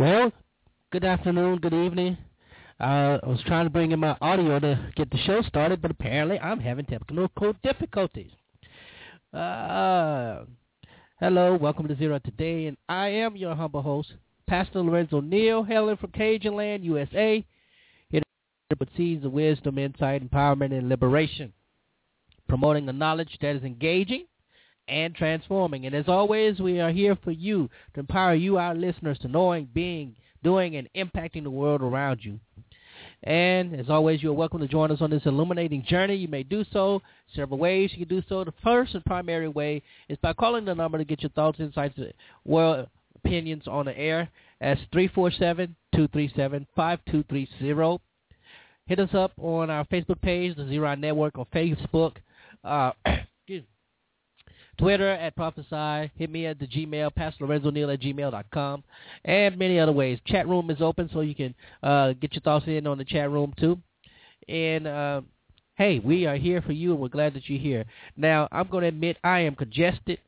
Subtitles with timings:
[0.00, 0.32] Well,
[0.92, 2.16] good afternoon, good evening.
[2.80, 5.90] Uh, I was trying to bring in my audio to get the show started, but
[5.90, 8.30] apparently I'm having technical difficulties.
[9.34, 10.44] Uh,
[11.20, 14.14] hello, welcome to Zero Today, and I am your humble host,
[14.48, 17.44] Pastor Lorenzo Neal, hailing from Cajun Land, USA,
[18.08, 18.22] here
[18.78, 21.52] with seeds of wisdom, insight, empowerment, and liberation,
[22.48, 24.24] promoting the knowledge that is engaging
[24.90, 25.86] and transforming.
[25.86, 29.68] And as always, we are here for you to empower you, our listeners, to knowing,
[29.72, 32.40] being, doing, and impacting the world around you.
[33.22, 36.16] And as always, you're welcome to join us on this illuminating journey.
[36.16, 37.02] You may do so
[37.34, 37.90] several ways.
[37.92, 38.44] You can do so.
[38.44, 41.98] The first and primary way is by calling the number to get your thoughts, insights,
[42.44, 44.28] world opinions on the air.
[44.60, 44.80] That's
[45.94, 48.00] 347-237-5230.
[48.86, 52.16] Hit us up on our Facebook page, the Zero Network on Facebook.
[52.64, 52.90] Uh,
[54.80, 56.10] Twitter at Prophesy.
[56.16, 58.82] Hit me at the Gmail, Pastor Lorenzo Neal at gmail.com,
[59.26, 60.18] and many other ways.
[60.26, 63.30] Chat room is open, so you can uh, get your thoughts in on the chat
[63.30, 63.78] room too.
[64.48, 65.20] And uh,
[65.76, 67.84] hey, we are here for you, and we're glad that you're here.
[68.16, 70.18] Now, I'm going to admit I am congested.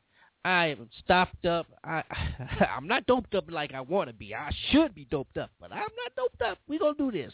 [0.45, 1.67] I am stopped up.
[1.85, 2.03] I
[2.77, 4.35] I'm not doped up like I want to be.
[4.35, 6.59] I should be doped up, but I'm not doped up.
[6.67, 7.33] We're gonna do this.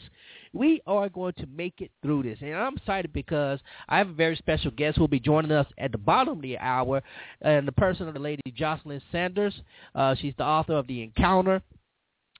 [0.52, 4.14] We are going to make it through this, and I'm excited because I have a
[4.14, 7.02] very special guest who will be joining us at the bottom of the hour,
[7.40, 9.54] and the person of the lady Joslyn Sanders.
[9.94, 11.62] Uh, she's the author of The Encounter.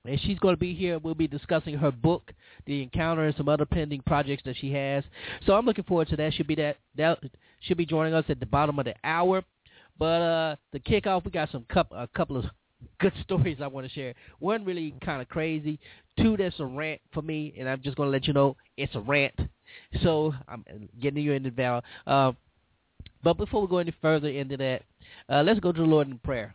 [0.05, 0.99] And she's going to be here.
[0.99, 2.33] We'll be discussing her book,
[2.67, 5.05] The Encounter, and some other pending projects that she has.
[5.45, 6.33] So I'm looking forward to that.
[6.35, 6.77] She'll be that.
[6.97, 7.19] That
[7.61, 9.43] she'll be joining us at the bottom of the hour.
[9.99, 12.45] But uh, the kickoff, we got some cup, a couple of
[13.01, 14.15] good stories I want to share.
[14.39, 15.79] One really kind of crazy.
[16.21, 18.95] Two, that's a rant for me, and I'm just going to let you know it's
[18.95, 19.35] a rant.
[20.03, 20.65] So I'm
[21.01, 21.83] getting you into Val.
[22.07, 22.33] Uh,
[23.23, 24.83] but before we go any further into that,
[25.29, 26.55] uh, let's go to the Lord in prayer.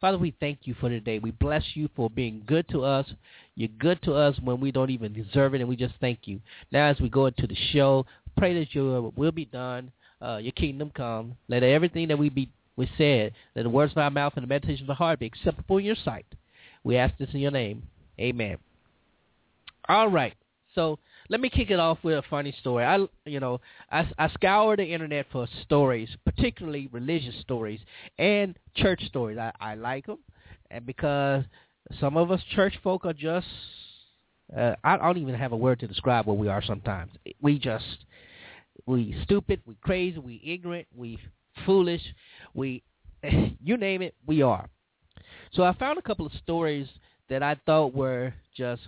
[0.00, 1.18] Father, we thank you for today.
[1.18, 3.06] We bless you for being good to us.
[3.54, 6.40] You're good to us when we don't even deserve it, and we just thank you.
[6.72, 8.06] Now, as we go into the show,
[8.38, 9.92] pray that your will be done,
[10.22, 11.36] uh, your kingdom come.
[11.48, 12.48] Let everything that we be
[12.80, 15.26] we said that the words of our mouth and the meditation of the heart be
[15.26, 16.24] acceptable in your sight.
[16.82, 17.82] We ask this in your name.
[18.18, 18.56] Amen.
[19.86, 20.32] All right.
[20.74, 20.98] So
[21.28, 22.86] let me kick it off with a funny story.
[22.86, 23.60] I, you know,
[23.92, 27.80] I, I scour the internet for stories, particularly religious stories
[28.18, 29.36] and church stories.
[29.36, 30.20] I, I like them,
[30.70, 31.44] and because
[32.00, 33.46] some of us church folk are just,
[34.56, 36.62] uh, I don't even have a word to describe what we are.
[36.62, 37.12] Sometimes
[37.42, 38.06] we just,
[38.86, 41.18] we stupid, we crazy, we ignorant, we
[41.66, 42.02] foolish,
[42.54, 42.82] we,
[43.22, 44.68] you name it, we are.
[45.52, 46.86] So I found a couple of stories
[47.28, 48.82] that I thought were just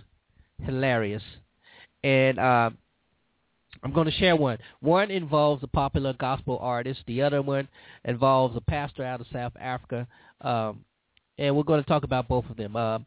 [0.61, 1.23] hilarious,
[2.03, 2.69] and uh,
[3.83, 4.57] I'm going to share one.
[4.79, 7.01] One involves a popular gospel artist.
[7.05, 7.67] The other one
[8.05, 10.07] involves a pastor out of South Africa.
[10.41, 10.85] Um,
[11.37, 12.75] and we're going to talk about both of them.
[12.75, 12.99] Uh,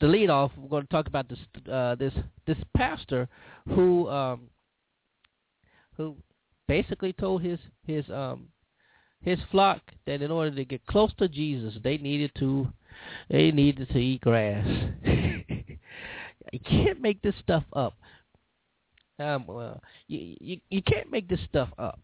[0.00, 1.38] the lead off, we're going to talk about this
[1.70, 2.12] uh, this
[2.46, 3.28] this pastor
[3.68, 4.42] who um,
[5.96, 6.16] who
[6.68, 8.48] basically told his his um,
[9.22, 12.68] his flock that in order to get close to Jesus, they needed to
[13.30, 14.66] they needed to eat grass.
[15.04, 17.94] you can't make this stuff up.
[19.18, 22.00] Um, well, you, you you can't make this stuff up.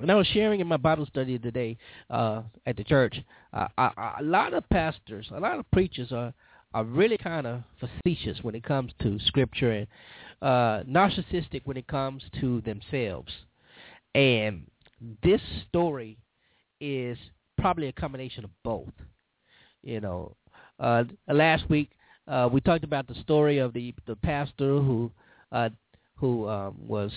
[0.00, 1.76] And I was sharing in my Bible study today
[2.08, 3.14] uh, at the church.
[3.52, 6.32] Uh, I, a lot of pastors, a lot of preachers are
[6.74, 9.86] are really kind of facetious when it comes to scripture and
[10.40, 13.30] uh, narcissistic when it comes to themselves.
[14.14, 14.66] And
[15.22, 16.18] this story
[16.80, 17.18] is
[17.58, 18.92] probably a combination of both.
[19.82, 20.36] You know,
[20.78, 21.90] uh, last week
[22.28, 25.10] uh, we talked about the story of the the pastor who
[25.50, 25.70] uh,
[26.16, 27.12] who um, was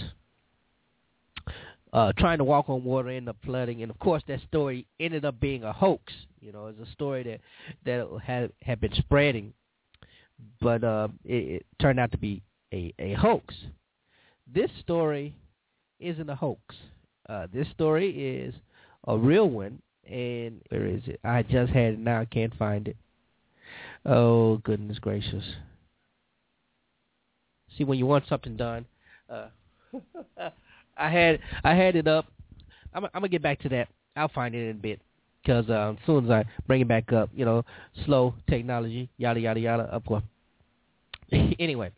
[1.93, 5.23] uh, trying to walk on water in the flooding, and of course that story ended
[5.25, 6.11] up being a hoax.
[6.41, 7.39] You know, it's a story that
[7.85, 9.53] that had had been spreading,
[10.59, 12.41] but uh, it, it turned out to be
[12.73, 13.53] a a hoax.
[14.51, 15.35] This story
[15.99, 16.75] isn't a hoax.
[17.27, 18.53] Uh, this story is
[19.07, 21.19] a real one, and where is it?
[21.23, 22.21] I just had it now.
[22.21, 22.97] I can't find it.
[24.05, 25.43] Oh goodness gracious!
[27.77, 28.85] See, when you want something done,
[29.29, 29.47] uh,
[30.97, 32.25] I had I had it up.
[32.93, 33.87] I'm, I'm gonna get back to that.
[34.15, 35.01] I'll find it in a bit
[35.43, 37.63] because uh, as soon as I bring it back up, you know,
[38.05, 39.83] slow technology, yada yada yada.
[39.83, 40.23] Of course.
[41.31, 41.91] anyway,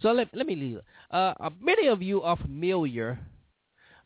[0.00, 0.80] so let let me leave.
[1.10, 3.18] Uh, uh, many of you are familiar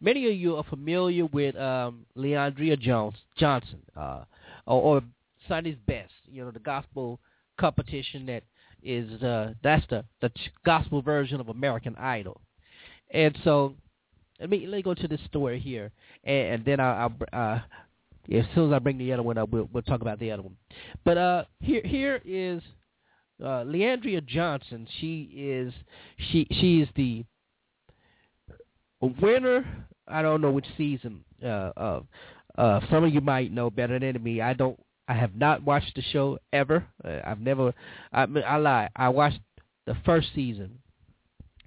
[0.04, 4.24] many of you are familiar with um, Leandria Jones Johnson uh,
[4.66, 5.02] or, or
[5.48, 6.12] Sunday's Best.
[6.26, 7.18] You know the gospel
[7.58, 8.42] competition that
[8.82, 10.30] is uh, that's the the
[10.64, 12.40] gospel version of American Idol.
[13.10, 13.74] And so
[14.40, 15.90] let me let me go to this story here,
[16.24, 17.60] and, and then I'll, I'll uh,
[18.32, 20.42] as soon as I bring the other one up, we'll, we'll talk about the other
[20.42, 20.56] one.
[21.04, 22.62] But uh, here here is
[23.42, 24.86] uh, Leandria Johnson.
[25.00, 25.72] She is
[26.30, 27.24] she she is the
[29.20, 31.24] winner I don't know which season.
[31.42, 32.00] Uh, uh,
[32.56, 34.40] uh, some of you might know better than me.
[34.40, 34.78] I don't.
[35.06, 36.86] I have not watched the show ever.
[37.04, 37.74] Uh, I've never.
[38.12, 38.88] I, I lie.
[38.96, 39.40] I watched
[39.86, 40.78] the first season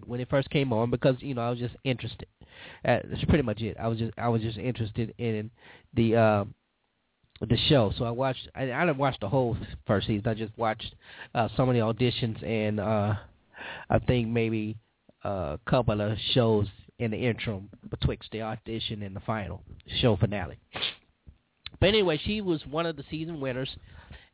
[0.05, 2.27] when it first came on because you know I was just interested.
[2.85, 3.77] Uh, that's pretty much it.
[3.79, 5.51] I was just I was just interested in
[5.93, 6.45] the uh,
[7.41, 7.91] the show.
[7.97, 8.47] So I watched.
[8.55, 10.27] I, I didn't watch the whole first season.
[10.27, 10.95] I just watched
[11.35, 13.15] uh, some of the auditions and uh,
[13.89, 14.77] I think maybe
[15.23, 16.67] a couple of shows
[16.99, 19.61] in the interim betwixt the audition and the final
[20.01, 20.57] show finale.
[21.79, 23.69] But anyway, she was one of the season winners,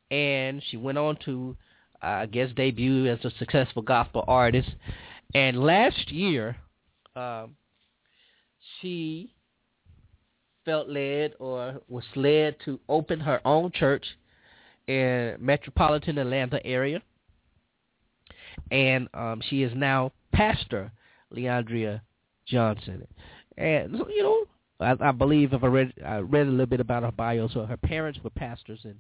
[0.10, 1.58] and she went on to,
[2.02, 4.70] uh, I guess, debut as a successful gospel artist.
[5.34, 6.56] And last year,
[7.16, 7.48] uh,
[8.80, 9.34] she
[10.64, 14.06] felt led or was led to open her own church
[14.88, 17.02] in metropolitan Atlanta area.
[18.72, 20.92] And um, she is now pastor
[21.36, 22.02] Leandria
[22.46, 23.08] Johnson.
[23.58, 24.46] And you know,
[24.80, 27.66] I, I believe if I read I read a little bit about her bio, so
[27.66, 28.96] her parents were pastors, and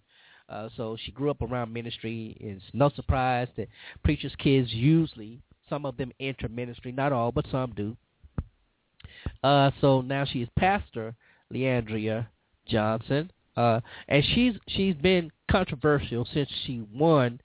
[0.50, 2.38] uh, so she grew up around ministry.
[2.40, 3.70] It's no surprise that
[4.04, 7.96] preachers' kids usually some of them enter ministry, not all, but some do.
[9.44, 11.16] Uh, so now she is pastor
[11.52, 12.28] Leandria
[12.68, 17.40] Johnson, uh, and she's she's been controversial since she won,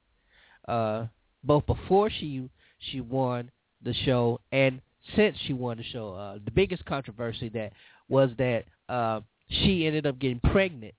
[0.67, 1.07] uh,
[1.45, 2.49] both before she
[2.79, 3.51] she won
[3.83, 4.81] the show and
[5.17, 6.15] since she won the show.
[6.15, 7.73] Uh, the biggest controversy that
[8.09, 10.95] was that uh, she ended up getting pregnant.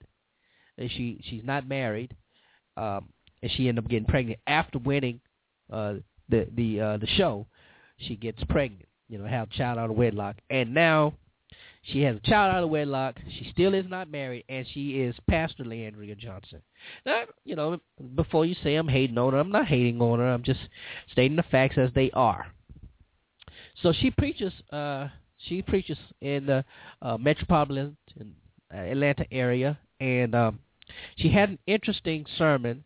[0.77, 2.15] And she she's not married,
[2.77, 3.09] um,
[3.43, 5.19] and she ended up getting pregnant after winning
[5.69, 5.95] uh,
[6.29, 7.47] the the uh, the show.
[7.97, 11.15] She gets pregnant, you know, have a child out of wedlock, and now
[11.83, 13.15] she has a child out of wedlock.
[13.37, 16.61] She still is not married, and she is Pastor Leandria Johnson.
[17.05, 17.79] Now, you know,
[18.15, 20.27] before you say I'm hating on her, I'm not hating on her.
[20.27, 20.59] I'm just
[21.11, 22.47] stating the facts as they are.
[23.81, 24.53] So she preaches.
[24.71, 25.07] Uh,
[25.47, 26.65] she preaches in the
[27.01, 27.95] uh, metropolitan
[28.71, 30.59] Atlanta area, and um,
[31.17, 32.83] she had an interesting sermon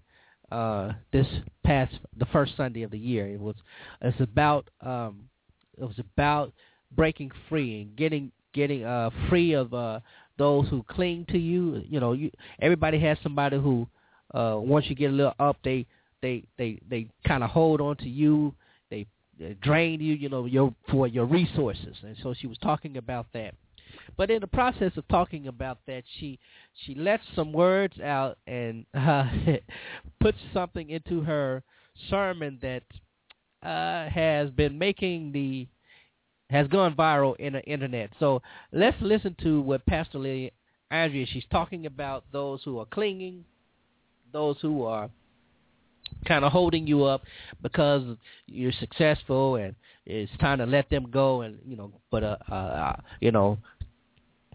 [0.51, 1.25] uh, this
[1.63, 3.27] past the first Sunday of the year.
[3.27, 3.55] It was
[4.01, 5.29] it's about um,
[5.77, 6.53] it was about
[6.95, 9.99] breaking free and getting getting uh, free of uh,
[10.37, 11.81] those who cling to you.
[11.89, 12.29] You know, you
[12.61, 13.87] everybody has somebody who
[14.33, 15.87] uh, once you get a little up, they
[16.21, 18.53] they they they kind of hold on to you
[19.61, 21.97] drain you, you know, your for your resources.
[22.03, 23.55] And so she was talking about that.
[24.17, 26.39] But in the process of talking about that, she
[26.85, 29.29] she lets some words out and uh,
[30.19, 31.63] puts something into her
[32.09, 32.83] sermon that
[33.67, 35.67] uh, has been making the
[36.49, 38.11] has gone viral in the internet.
[38.19, 40.51] So let's listen to what Pastor Lee
[40.91, 43.45] Andrea she's talking about those who are clinging,
[44.31, 45.09] those who are
[46.23, 47.23] kind of holding you up
[47.61, 48.03] because
[48.47, 49.75] you're successful and
[50.05, 53.57] it's time to let them go and you know but uh, uh, uh you know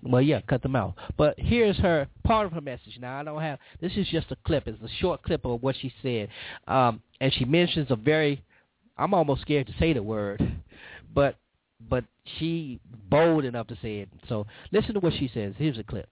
[0.02, 0.94] well yeah cut them out.
[1.16, 2.98] But here's her part of her message.
[3.00, 4.66] Now i don't have this is just a clip.
[4.66, 6.28] It's a short clip of what she said.
[6.66, 8.42] Um and she mentions a very
[8.96, 10.42] i'm almost scared to say the word
[11.14, 11.37] but
[11.88, 12.04] but
[12.38, 14.08] she bold enough to say it.
[14.28, 15.54] So listen to what she says.
[15.56, 16.08] Here's a clip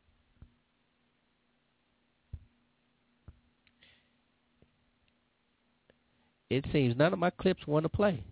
[6.50, 8.22] it seems none of my clips want to play.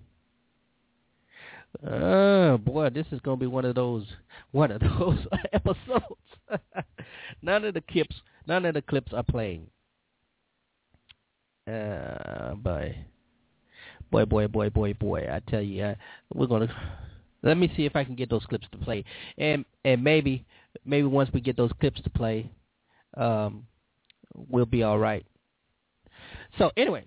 [1.82, 4.06] Oh boy, this is gonna be one of those
[4.52, 5.18] one of those
[5.52, 6.04] episodes.
[7.42, 8.16] none of the clips
[8.46, 9.66] none of the clips are playing.
[11.66, 12.96] Uh boy.
[14.10, 15.26] Boy, boy, boy, boy, boy.
[15.28, 15.94] I tell you, uh,
[16.32, 16.68] we're gonna
[17.42, 19.04] let me see if I can get those clips to play.
[19.38, 20.44] And and maybe
[20.84, 22.50] maybe once we get those clips to play,
[23.16, 23.66] um
[24.48, 25.26] we'll be all right.
[26.58, 27.04] So anyway,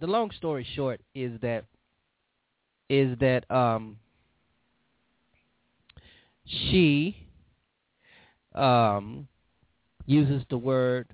[0.00, 1.64] the long story short is that
[2.88, 3.96] is that um,
[6.44, 7.16] she
[8.54, 9.26] um,
[10.04, 11.08] uses the word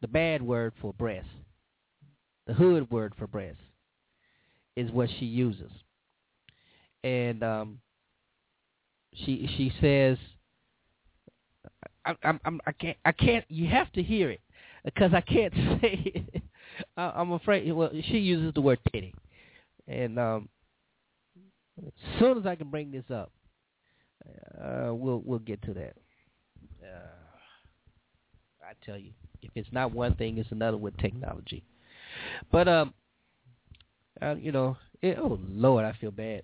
[0.00, 1.28] the bad word for breast,
[2.46, 3.58] the hood word for breast,
[4.76, 5.70] is what she uses,
[7.04, 7.78] and um,
[9.14, 10.18] she she says,
[12.04, 14.40] I, I'm, I'm I can't I can't you have to hear it
[14.84, 16.42] because I can't say it
[16.96, 17.70] I, am afraid.
[17.72, 19.14] Well, she uses the word titty,
[19.88, 20.48] and um,
[21.86, 23.32] as soon as I can bring this up,
[24.60, 25.96] uh, we'll we'll get to that.
[26.82, 27.30] Uh,
[28.62, 31.64] I tell you, if it's not one thing, it's another with technology.
[32.50, 32.94] But um,
[34.20, 36.42] uh, you know, it, oh Lord, I feel bad.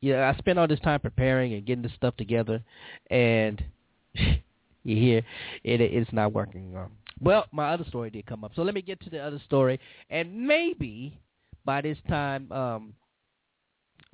[0.00, 2.62] Yeah, I spent all this time preparing and getting this stuff together,
[3.10, 3.62] and
[4.14, 5.18] you hear
[5.62, 6.76] it, it's not working.
[6.76, 6.90] Um,
[7.22, 8.52] well, my other story did come up.
[8.56, 9.78] So let me get to the other story,
[10.10, 11.18] and maybe
[11.64, 12.94] by this time, um,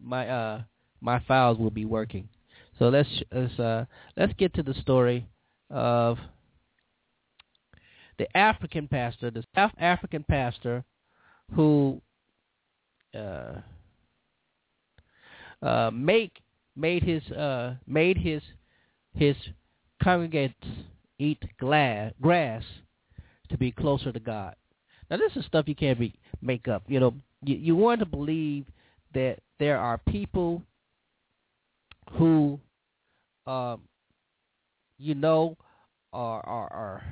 [0.01, 0.63] my uh,
[1.01, 2.29] my files will be working.
[2.79, 3.87] So let's let's uh,
[4.17, 5.27] let's get to the story
[5.71, 6.19] of
[8.19, 10.85] the African pastor, the South African pastor,
[11.55, 12.03] who
[13.17, 13.55] uh,
[15.63, 16.43] uh, make
[16.77, 18.43] made his uh, made his
[19.15, 19.35] his
[20.05, 20.53] congregants
[21.19, 22.63] eat glass, grass
[23.51, 24.55] to be closer to God.
[25.11, 26.83] Now, this is stuff you can't be, make up.
[26.87, 28.67] You know, you, you want to believe
[29.15, 30.63] that there are people
[32.13, 32.59] who,
[33.47, 33.81] um,
[34.99, 35.57] you know,
[36.13, 37.05] are, are, are,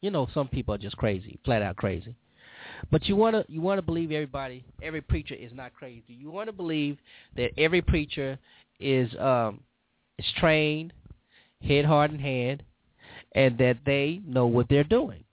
[0.00, 2.14] you know, some people are just crazy, flat out crazy.
[2.90, 6.04] But you want to you want to believe everybody, every preacher is not crazy.
[6.08, 6.98] You want to believe
[7.36, 8.38] that every preacher
[8.78, 9.60] is um
[10.18, 10.92] is trained,
[11.62, 12.62] head, heart, and hand,
[13.32, 15.24] and that they know what they're doing.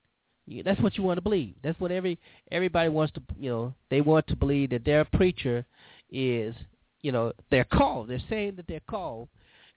[0.63, 1.55] That's what you want to believe.
[1.63, 2.19] That's what every
[2.51, 5.65] everybody wants to you know they want to believe that their preacher
[6.11, 6.55] is
[7.01, 8.09] you know they're called.
[8.09, 9.27] They're saying that they're called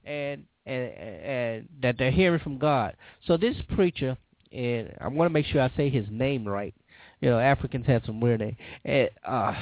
[0.04, 2.96] and and and that they're hearing from God.
[3.26, 4.16] So this preacher
[4.52, 6.74] and I want to make sure I say his name right.
[7.20, 8.56] You know, Africans have some weird names.
[8.84, 9.54] And, uh,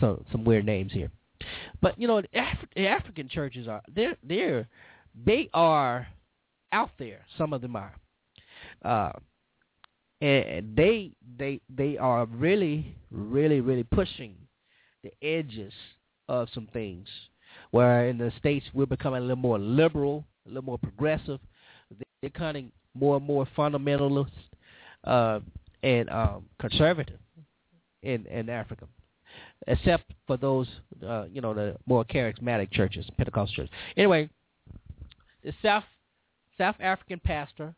[0.00, 1.10] so some weird names here.
[1.80, 4.68] But you know, the, Af- the African churches are they're they're
[5.26, 6.06] they are
[6.72, 7.24] out there.
[7.36, 7.94] Some of them are.
[8.84, 9.12] Uh,
[10.22, 14.36] and they they they are really really really pushing
[15.02, 15.72] the edges
[16.28, 17.08] of some things.
[17.72, 21.40] Where in the states we're becoming a little more liberal, a little more progressive.
[21.90, 24.30] They're becoming more and more fundamentalist
[25.04, 25.40] uh,
[25.82, 27.18] and um, conservative
[28.02, 28.86] in in Africa,
[29.66, 30.68] except for those
[31.04, 33.74] uh, you know the more charismatic churches, Pentecostal churches.
[33.96, 34.30] Anyway,
[35.42, 35.84] the South
[36.56, 37.74] South African pastor,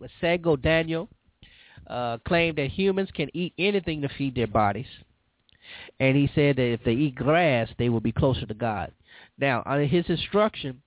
[0.00, 1.08] Masego Daniel,
[1.86, 4.86] uh, claimed that humans can eat anything to feed their bodies.
[5.98, 8.92] And he said that if they eat grass, they will be closer to God.
[9.38, 10.82] Now, under his instruction,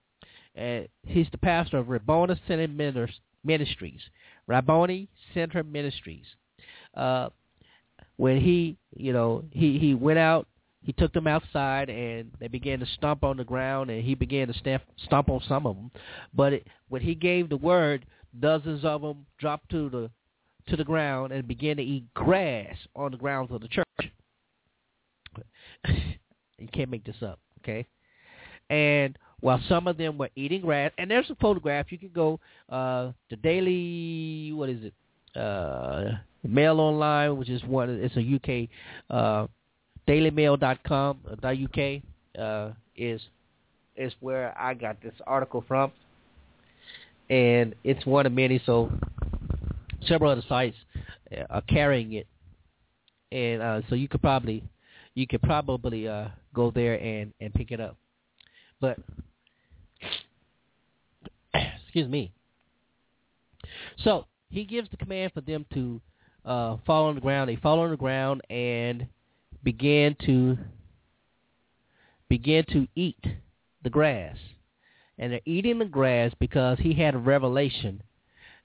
[0.59, 2.67] uh, he's the pastor of Rabboni Center
[3.43, 4.01] Ministries.
[4.47, 6.25] Rabboni Center Ministries.
[6.95, 7.29] Uh,
[8.17, 10.47] when he, you know, he, he went out,
[10.81, 14.47] he took them outside, and they began to stomp on the ground, and he began
[14.47, 15.91] to stamp, stomp on some of them.
[16.33, 18.05] But it, when he gave the word,
[18.39, 20.09] dozens of them dropped to the
[20.67, 23.85] to the ground and began to eat grass on the grounds of the church.
[26.57, 27.85] you can't make this up, okay?
[28.69, 31.91] And while some of them were eating grass, and there's a photograph.
[31.91, 34.93] You can go uh, the Daily, what is it?
[35.39, 37.89] Uh, Mail Online, which is one.
[37.89, 38.69] It's a UK
[39.09, 39.47] uh,
[40.07, 41.19] DailyMail.com.
[41.43, 42.01] .uk
[42.39, 43.21] uh, is
[43.95, 45.91] is where I got this article from,
[47.29, 48.61] and it's one of many.
[48.65, 48.91] So
[50.05, 50.77] several other sites
[51.35, 52.27] uh, are carrying it,
[53.31, 54.63] and uh, so you could probably
[55.15, 57.97] you could probably uh, go there and and pick it up.
[58.79, 58.99] But
[61.53, 62.31] excuse me.
[64.03, 66.01] So he gives the command for them to
[66.45, 67.49] uh, fall on the ground.
[67.49, 69.07] They fall on the ground and
[69.63, 70.57] begin to
[72.29, 73.23] begin to eat
[73.83, 74.37] the grass.
[75.17, 78.03] And they're eating the grass because he had a revelation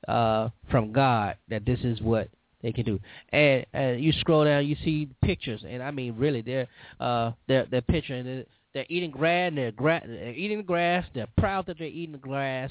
[0.09, 2.29] uh, from God that this is what
[2.63, 3.01] they can do.
[3.31, 6.69] And, and you scroll down, you see pictures, and I mean, really, they're
[7.01, 8.45] uh, they're they're picturing they're,
[8.75, 11.05] they're eating grass, they're, gra- they're eating grass.
[11.15, 12.71] They're proud that they're eating the grass,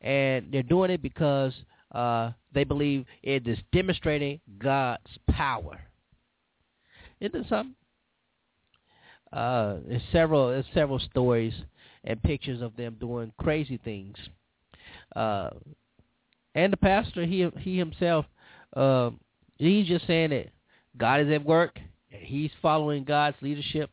[0.00, 1.52] and they're doing it because
[1.92, 5.80] uh, they believe it is demonstrating God's power.
[7.20, 7.74] Isn't it something?
[9.32, 11.54] Uh, there's several there's several stories
[12.04, 14.16] and pictures of them doing crazy things.
[15.14, 15.50] Uh,
[16.56, 18.24] and the pastor, he he himself,
[18.74, 19.10] uh,
[19.58, 20.48] he's just saying that
[20.96, 21.78] God is at work
[22.10, 23.90] and he's following God's leadership.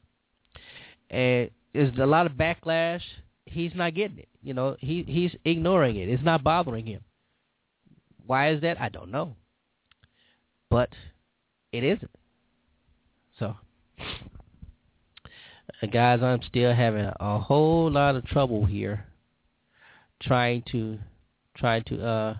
[1.09, 3.01] And there's a lot of backlash.
[3.45, 4.29] He's not getting it.
[4.41, 6.07] You know, he he's ignoring it.
[6.07, 7.01] It's not bothering him.
[8.25, 8.79] Why is that?
[8.79, 9.35] I don't know.
[10.69, 10.89] But
[11.73, 12.11] it isn't.
[13.39, 13.57] So,
[13.99, 19.05] uh, guys, I'm still having a whole lot of trouble here
[20.21, 20.97] trying to
[21.57, 22.37] trying to uh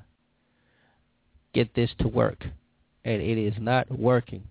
[1.54, 2.44] get this to work
[3.06, 4.44] and it is not working.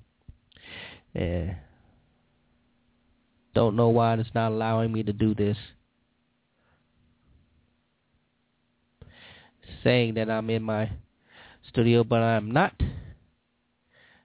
[1.14, 1.56] And
[3.54, 5.56] don't know why it's not allowing me to do this.
[9.84, 10.90] Saying that I'm in my
[11.68, 12.74] studio, but I'm not.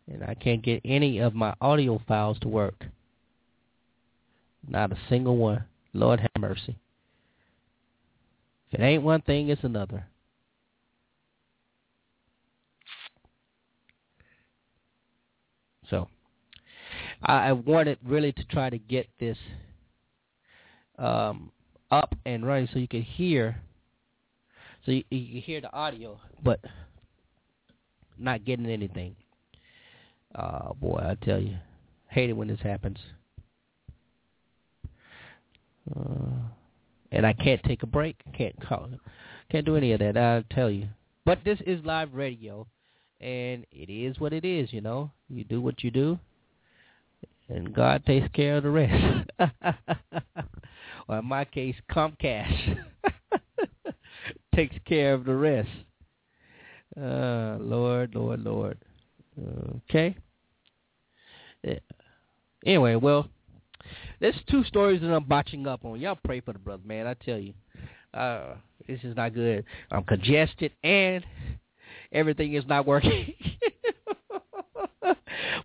[0.08, 2.86] And I can't get any of my audio files to work.
[4.68, 5.64] Not a single one.
[5.94, 6.78] Lord have mercy.
[8.72, 10.06] If it ain't one thing, it's another.
[15.90, 16.08] So
[17.24, 19.38] I, I wanted really to try to get this
[20.98, 21.52] um,
[21.92, 23.62] up and running so you could hear,
[24.86, 26.60] so you, you hear the audio, but
[28.18, 29.16] not getting anything.
[30.36, 31.58] Oh boy, I tell you,
[32.10, 32.98] hate it when this happens.
[35.96, 36.50] Uh,
[37.12, 38.18] and I can't take a break.
[38.38, 38.90] Can't call.
[39.50, 40.18] Can't do any of that.
[40.18, 40.88] I tell you.
[41.26, 42.68] But this is live radio,
[43.22, 44.72] and it is what it is.
[44.74, 46.20] You know, you do what you do,
[47.50, 49.30] and God takes care of the rest.
[51.08, 52.78] or in my case, Comcast
[54.56, 55.70] takes care of the rest.
[57.00, 58.78] Uh, Lord, Lord, Lord.
[59.90, 60.16] Okay.
[62.66, 63.30] Anyway, well,
[64.20, 66.00] there's two stories that I'm botching up on.
[66.00, 67.06] Y'all pray for the brother, man.
[67.08, 67.54] I tell you,
[68.14, 68.56] uh,
[68.88, 69.64] this is not good.
[69.92, 71.24] I'm congested and
[72.12, 73.34] everything is not working.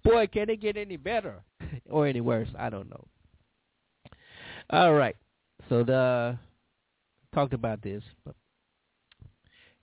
[0.04, 1.36] Boy, can it get any better
[1.92, 2.48] or any worse?
[2.58, 3.06] I don't know.
[4.70, 5.16] All right,
[5.68, 6.38] so the
[7.34, 8.34] talked about this, but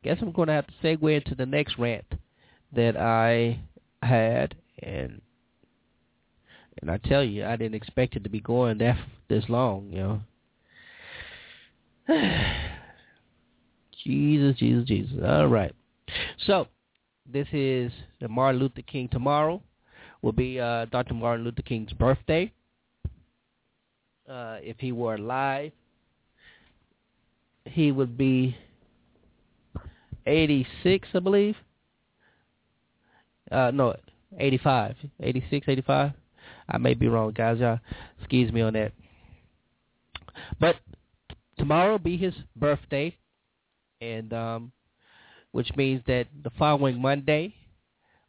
[0.03, 2.05] guess I'm going to have to segue into the next rant
[2.73, 3.59] that I
[4.05, 5.21] had, and
[6.81, 9.97] and I tell you, I didn't expect it to be going that this long, you
[9.97, 10.21] know.
[14.03, 15.17] Jesus, Jesus, Jesus.
[15.23, 15.73] All right.
[16.47, 16.67] So,
[17.31, 17.91] this is
[18.21, 19.61] the Martin Luther King tomorrow.
[20.21, 21.13] Will be uh, Dr.
[21.13, 22.51] Martin Luther King's birthday.
[24.29, 25.71] Uh, if he were alive,
[27.65, 28.55] he would be
[30.25, 31.55] 86, I believe.
[33.51, 33.95] Uh, no,
[34.37, 36.11] 85, 86, 85.
[36.69, 37.59] I may be wrong, guys.
[37.59, 37.79] Y'all
[38.19, 38.91] excuse me on that.
[40.59, 40.75] But
[41.57, 43.17] tomorrow will be his birthday,
[44.01, 44.71] and um,
[45.51, 47.55] which means that the following Monday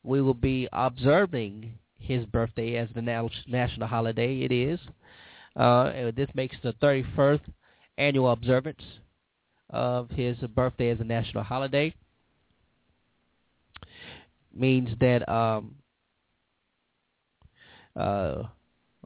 [0.03, 3.03] we will be observing his birthday as the
[3.47, 4.41] national holiday.
[4.41, 4.81] It is.
[5.57, 7.41] Uh, this makes the 31st
[7.99, 8.83] annual observance
[9.69, 11.95] of his birthday as a national holiday.
[14.53, 15.77] Means that um,
[17.95, 18.45] uh,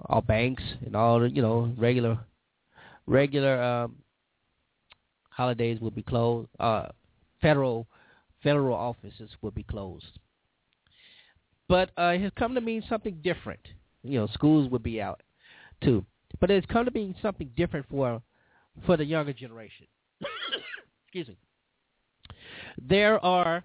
[0.06, 2.18] all banks and all the you know regular
[3.06, 3.96] regular um,
[5.28, 6.48] holidays will be closed.
[6.58, 6.86] Uh,
[7.42, 7.86] federal
[8.42, 10.18] federal offices will be closed.
[11.68, 13.60] But uh, it has come to mean something different.
[14.02, 15.22] You know, schools would be out
[15.82, 16.04] too.
[16.40, 18.20] But it's come to mean something different for
[18.86, 19.86] for the younger generation.
[21.06, 21.36] Excuse me.
[22.76, 23.64] There are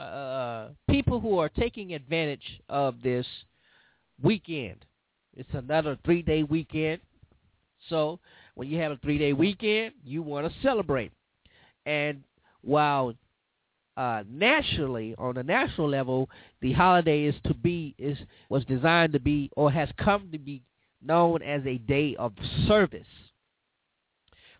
[0.00, 3.26] uh, people who are taking advantage of this
[4.22, 4.84] weekend.
[5.36, 7.00] It's another three day weekend.
[7.88, 8.18] So
[8.54, 11.12] when you have a three day weekend, you want to celebrate.
[11.86, 12.22] And
[12.62, 13.14] while
[13.98, 16.30] uh, nationally, on a national level,
[16.60, 18.16] the holiday is to be is
[18.48, 20.62] was designed to be or has come to be
[21.04, 22.32] known as a day of
[22.68, 23.08] service,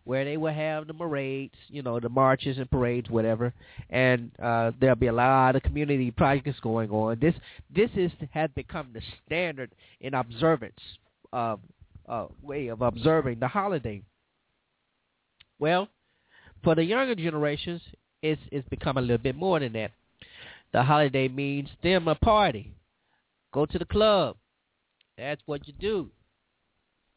[0.03, 3.55] where they will have the parades, you know, the marches and parades, whatever,
[3.90, 7.16] and uh, there'll be a lot of community projects going on.
[7.20, 7.35] This
[7.72, 9.70] this is has become the standard
[10.01, 10.81] in observance
[11.33, 11.61] of
[12.09, 14.03] uh, way of observing the holiday.
[15.61, 15.88] Well,
[16.64, 17.81] for the younger generations,
[18.22, 19.92] it's it's become a little bit more than that.
[20.72, 22.72] The holiday means them a party,
[23.52, 24.37] go to the club.
[25.16, 26.11] That's what you do.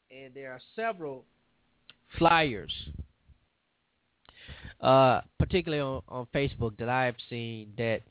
[0.09, 1.25] And there are several
[2.17, 2.73] flyers,
[4.79, 8.01] uh, particularly on, on Facebook, that I've seen that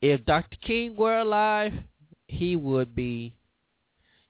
[0.00, 0.56] if Dr.
[0.60, 1.72] King were alive,
[2.28, 3.34] he would be,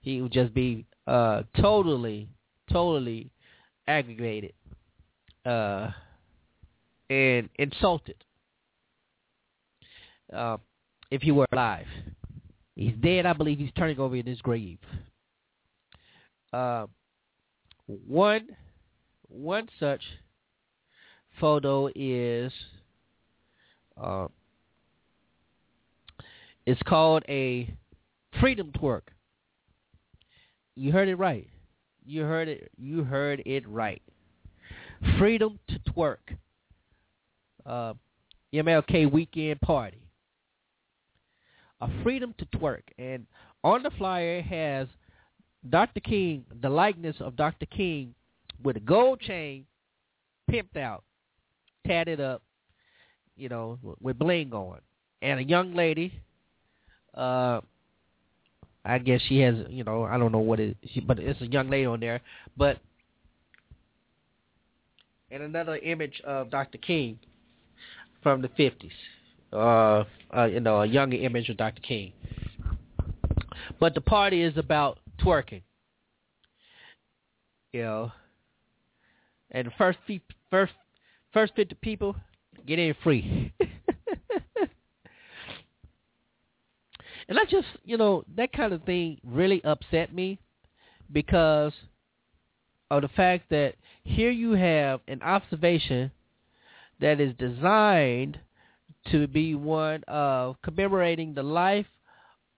[0.00, 2.28] he would just be uh, totally,
[2.70, 3.30] totally
[3.86, 4.52] aggravated
[5.44, 5.90] uh,
[7.10, 8.16] and insulted
[10.34, 10.58] uh,
[11.10, 11.86] if he were alive.
[12.74, 13.26] He's dead.
[13.26, 14.78] I believe he's turning over in his grave.
[16.52, 16.86] Uh,
[17.86, 18.46] one
[19.28, 20.02] one such
[21.40, 22.52] photo is
[24.00, 24.28] uh,
[26.66, 27.72] it's called a
[28.40, 29.02] freedom twerk.
[30.76, 31.48] You heard it right.
[32.06, 32.70] You heard it.
[32.76, 34.02] You heard it right.
[35.18, 36.36] Freedom to twerk.
[37.68, 37.92] Uh,
[38.54, 40.00] MLK weekend party.
[41.82, 43.26] A freedom to twerk, and
[43.62, 44.88] on the flyer has
[45.68, 46.00] Dr.
[46.00, 47.66] King, the likeness of Dr.
[47.66, 48.14] King,
[48.64, 49.66] with a gold chain,
[50.50, 51.04] pimped out,
[51.86, 52.42] tatted up,
[53.36, 54.78] you know, with bling on,
[55.22, 56.12] and a young lady.
[57.14, 57.60] Uh,
[58.84, 61.46] I guess she has, you know, I don't know what it, she, but it's a
[61.46, 62.22] young lady on there.
[62.56, 62.78] But
[65.30, 66.78] and another image of Dr.
[66.78, 67.18] King
[68.22, 68.92] from the fifties.
[69.52, 70.04] Uh,
[70.36, 71.80] uh, you know, a younger image of Dr.
[71.80, 72.12] King.
[73.80, 75.62] But the party is about twerking.
[77.72, 78.12] You know,
[79.50, 80.72] and the first fe- first
[81.32, 82.16] first fifty people
[82.66, 83.52] get in free.
[87.28, 90.38] and I just, you know, that kind of thing really upset me
[91.12, 91.72] because
[92.90, 96.10] of the fact that here you have an observation
[97.00, 98.38] that is designed
[99.10, 101.86] to be one of commemorating the life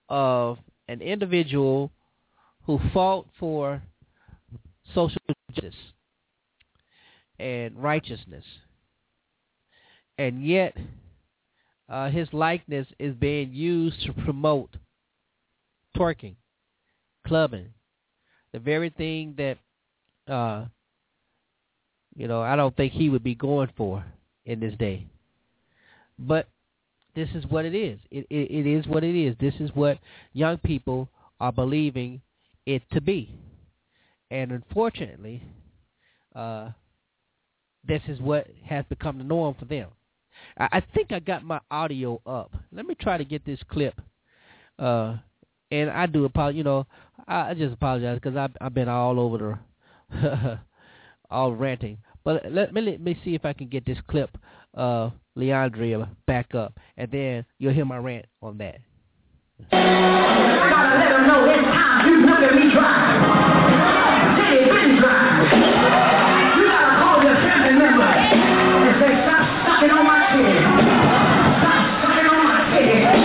[0.09, 1.91] of an individual
[2.65, 3.81] who fought for
[4.93, 5.21] social
[5.53, 5.75] justice
[7.39, 8.43] and righteousness.
[10.17, 10.75] And yet,
[11.89, 14.75] uh, his likeness is being used to promote
[15.97, 16.35] twerking,
[17.27, 17.69] clubbing,
[18.53, 19.57] the very thing that,
[20.31, 20.65] uh,
[22.15, 24.03] you know, I don't think he would be going for
[24.45, 25.05] in this day.
[26.17, 26.47] But
[27.15, 27.99] this is what it is.
[28.09, 29.35] It, it, it is what it is.
[29.39, 29.99] This is what
[30.33, 32.21] young people are believing
[32.65, 33.35] it to be.
[34.29, 35.43] And unfortunately,
[36.35, 36.69] uh,
[37.85, 39.89] this is what has become the norm for them.
[40.57, 42.51] I, I think I got my audio up.
[42.71, 43.99] Let me try to get this clip.
[44.79, 45.17] Uh,
[45.69, 46.57] and I do apologize.
[46.57, 46.87] You know,
[47.27, 49.59] I, I just apologize because I've, I've been all over
[50.09, 50.59] the
[51.29, 51.97] all ranting.
[52.23, 54.37] But let me let me see if I can get this clip
[54.73, 58.79] of Leandria back up, and then you'll hear my rant on that.
[59.71, 62.07] Gotta let know it's time.
[62.09, 62.21] You
[62.55, 63.17] me dry.
[64.51, 65.21] Been dry.
[66.57, 70.61] You gotta call your family member and say, stop sucking on my kid.
[71.61, 73.20] Stop sucking on my kid.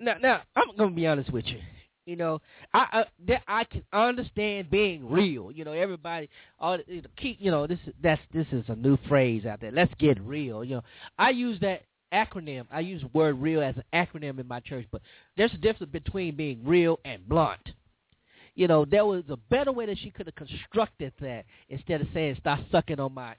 [0.00, 1.58] Now, now I'm gonna be honest with you.
[2.06, 2.40] You know,
[2.72, 5.50] I I, I can understand being real.
[5.50, 6.78] You know, everybody all
[7.16, 7.38] keep.
[7.40, 9.72] You know, this is that's this is a new phrase out there.
[9.72, 10.62] Let's get real.
[10.64, 10.82] You know,
[11.18, 11.82] I use that
[12.12, 12.66] acronym.
[12.70, 15.02] I use the word real as an acronym in my church, but
[15.36, 17.72] there's a difference between being real and blunt.
[18.54, 22.06] You know, there was a better way that she could have constructed that instead of
[22.14, 23.34] saying stop sucking on my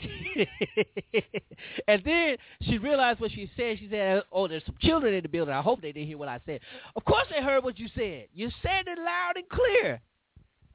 [1.88, 3.78] and then she realized what she said.
[3.78, 5.54] She said, "Oh, there's some children in the building.
[5.54, 6.60] I hope they didn't hear what I said."
[6.96, 8.26] Of course, they heard what you said.
[8.34, 10.00] You said it loud and clear.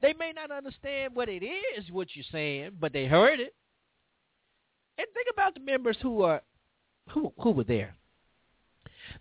[0.02, 3.54] They may not understand what it is what you're saying, but they heard it.
[4.98, 6.42] And think about the members who are
[7.10, 7.94] who who were there.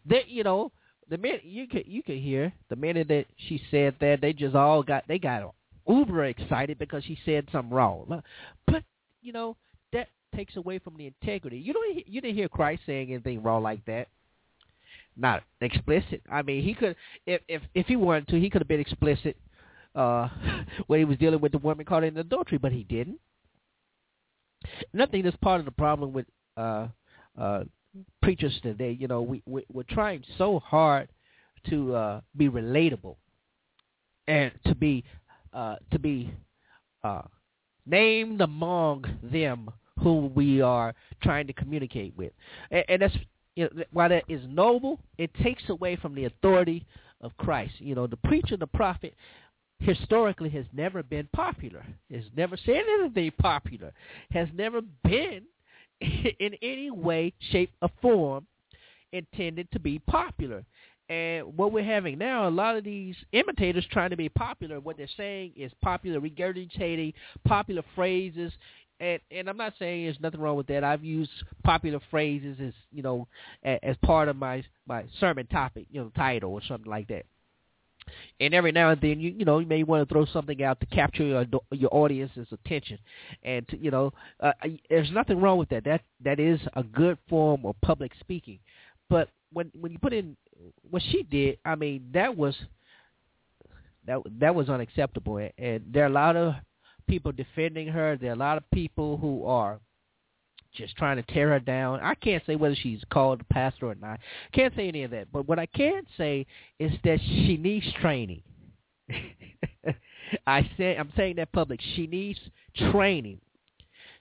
[0.05, 0.71] They, you know,
[1.09, 4.83] the you could you could hear the minute that she said that, they just all
[4.83, 5.53] got they got
[5.87, 8.21] uber excited because she said something wrong.
[8.65, 8.83] But
[9.21, 9.64] you know, that
[10.35, 11.57] takes away from the integrity.
[11.57, 14.07] You don't you didn't hear Christ saying anything wrong like that.
[15.17, 16.21] Not explicit.
[16.31, 19.37] I mean, he could if if if he wanted to, he could have been explicit
[19.95, 20.29] uh
[20.87, 23.19] when he was dealing with the woman caught in adultery, but he didn't.
[24.93, 26.25] Nothing that's part of the problem with
[26.57, 26.87] uh
[27.39, 27.63] uh
[28.21, 28.91] preachers today.
[28.91, 31.09] You know, we, we we're trying so hard
[31.69, 33.15] to uh be relatable
[34.27, 35.03] and to be
[35.53, 36.33] uh to be
[37.03, 37.21] uh
[37.85, 42.33] named among them who we are trying to communicate with.
[42.71, 43.15] And, and that's
[43.55, 46.85] you know, while that is noble, it takes away from the authority
[47.21, 47.73] of Christ.
[47.79, 49.13] You know, the preacher, the prophet,
[49.79, 51.85] historically has never been popular.
[52.11, 53.93] Has never said anything popular.
[54.31, 55.43] Has never been
[56.01, 58.45] in any way, shape, or form
[59.11, 60.65] intended to be popular.
[61.07, 64.97] And what we're having now, a lot of these imitators trying to be popular, what
[64.97, 67.13] they're saying is popular, regurgitating
[67.47, 68.51] popular phrases.
[68.99, 70.83] And and I'm not saying there's nothing wrong with that.
[70.83, 71.31] I've used
[71.63, 73.27] popular phrases as you know
[73.63, 77.25] as, part of my my sermon topic, you know, title or something like that.
[78.39, 80.79] And every now and then, you you know, you may want to throw something out
[80.79, 82.99] to capture your your audience's attention,
[83.43, 84.53] and to, you know, uh,
[84.89, 85.83] there's nothing wrong with that.
[85.83, 88.59] That that is a good form of public speaking.
[89.09, 90.37] But when when you put in
[90.89, 92.55] what she did, I mean, that was
[94.05, 96.53] that that was unacceptable, and there are a lot of
[97.07, 98.17] people defending her.
[98.17, 99.79] There are a lot of people who are
[100.75, 101.99] just trying to tear her down.
[102.01, 104.19] I can't say whether she's called a pastor or not.
[104.53, 105.31] Can't say any of that.
[105.31, 106.45] But what I can say
[106.79, 108.41] is that she needs training.
[110.47, 111.79] I say I'm saying that public.
[111.95, 112.39] She needs
[112.91, 113.39] training.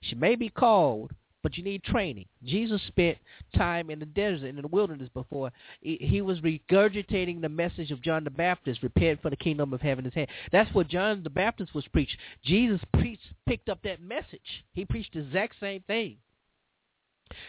[0.03, 1.12] She may be called,
[1.44, 2.24] but you need training.
[2.42, 3.18] Jesus spent
[3.54, 5.52] time in the desert, in the wilderness before.
[5.83, 10.07] He, was regurgitating the message of John the Baptist, repent for the kingdom of heaven
[10.07, 10.28] is hand.
[10.50, 12.16] That's what John the Baptist was preached.
[12.42, 14.64] Jesus preached, picked up that message.
[14.72, 16.16] He preached the exact same thing.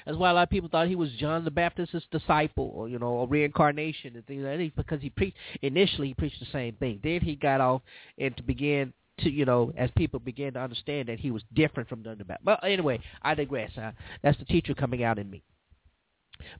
[0.05, 2.99] That's why a lot of people thought he was John the Baptist's disciple, or you
[2.99, 4.75] know, a reincarnation and things like that.
[4.75, 6.99] Because he preached initially, he preached the same thing.
[7.01, 7.81] Then he got off
[8.17, 11.89] and to begin to you know as people began to understand that he was different
[11.89, 12.45] from the Baptist.
[12.45, 13.71] But anyway, I digress.
[13.77, 13.91] Uh,
[14.23, 15.43] that's the teacher coming out in me.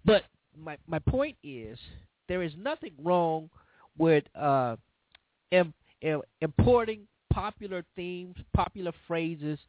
[0.03, 0.23] But
[0.57, 1.77] my my point is
[2.27, 3.49] there is nothing wrong
[3.97, 4.75] with uh,
[5.51, 9.59] Im, Im, importing popular themes, popular phrases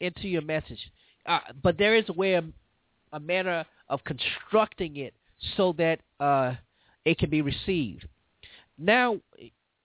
[0.00, 0.78] into your message.
[1.26, 2.44] Uh, but there is a way, of,
[3.12, 5.14] a manner of constructing it
[5.56, 6.54] so that uh,
[7.04, 8.06] it can be received.
[8.78, 9.18] Now,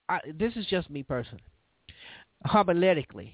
[0.09, 1.43] I, this is just me personally
[2.47, 3.33] homiletically,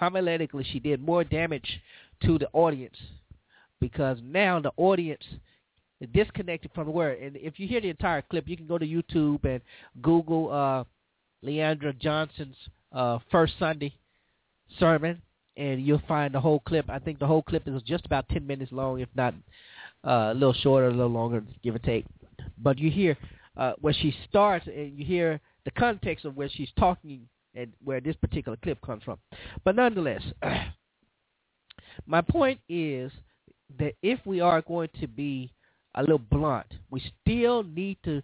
[0.00, 1.80] homiletically, she did more damage
[2.22, 2.96] to the audience
[3.80, 5.24] because now the audience
[6.00, 7.18] is disconnected from the word.
[7.20, 9.60] And if you hear the entire clip, you can go to YouTube and
[10.02, 10.84] Google uh,
[11.46, 12.56] Leandra Johnson's
[12.92, 13.94] uh, first Sunday
[14.78, 15.20] sermon,
[15.56, 16.88] and you'll find the whole clip.
[16.88, 19.34] I think the whole clip is just about 10 minutes long, if not
[20.06, 22.04] uh, a little shorter, a little longer, give or take.
[22.58, 23.16] But you hear
[23.56, 28.00] uh, where she starts, and you hear the context of where she's talking and where
[28.00, 29.18] this particular clip comes from.
[29.64, 30.22] But nonetheless,
[32.06, 33.10] my point is
[33.78, 35.52] that if we are going to be
[35.94, 38.22] a little blunt, we still need to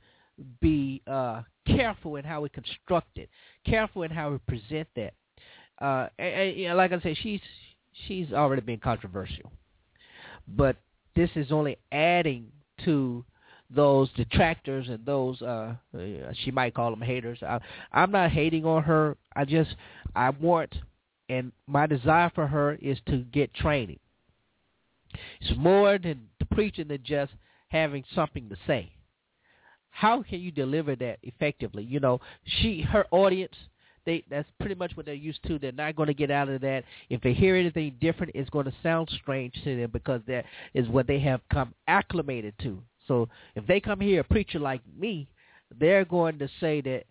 [0.60, 3.28] be uh, careful in how we construct it,
[3.66, 5.14] careful in how we present that.
[5.80, 7.40] Uh, and, and you know, like I said, she's
[8.06, 9.52] she's already been controversial,
[10.46, 10.76] but
[11.16, 12.46] this is only adding
[12.84, 13.24] to
[13.74, 15.74] those detractors and those uh
[16.44, 17.38] she might call them haters.
[17.42, 17.58] I,
[17.92, 19.16] I'm not hating on her.
[19.34, 19.74] I just
[20.14, 20.74] I want
[21.28, 23.98] and my desire for her is to get training.
[25.40, 27.32] It's more than preaching than just
[27.68, 28.92] having something to say.
[29.90, 31.84] How can you deliver that effectively?
[31.84, 33.54] You know, she her audience
[34.04, 35.58] they that's pretty much what they're used to.
[35.58, 36.84] They're not going to get out of that.
[37.08, 40.88] If they hear anything different, it's going to sound strange to them because that is
[40.88, 42.82] what they have come acclimated to.
[43.08, 45.28] So if they come here a preacher like me,
[45.78, 47.04] they're going to say that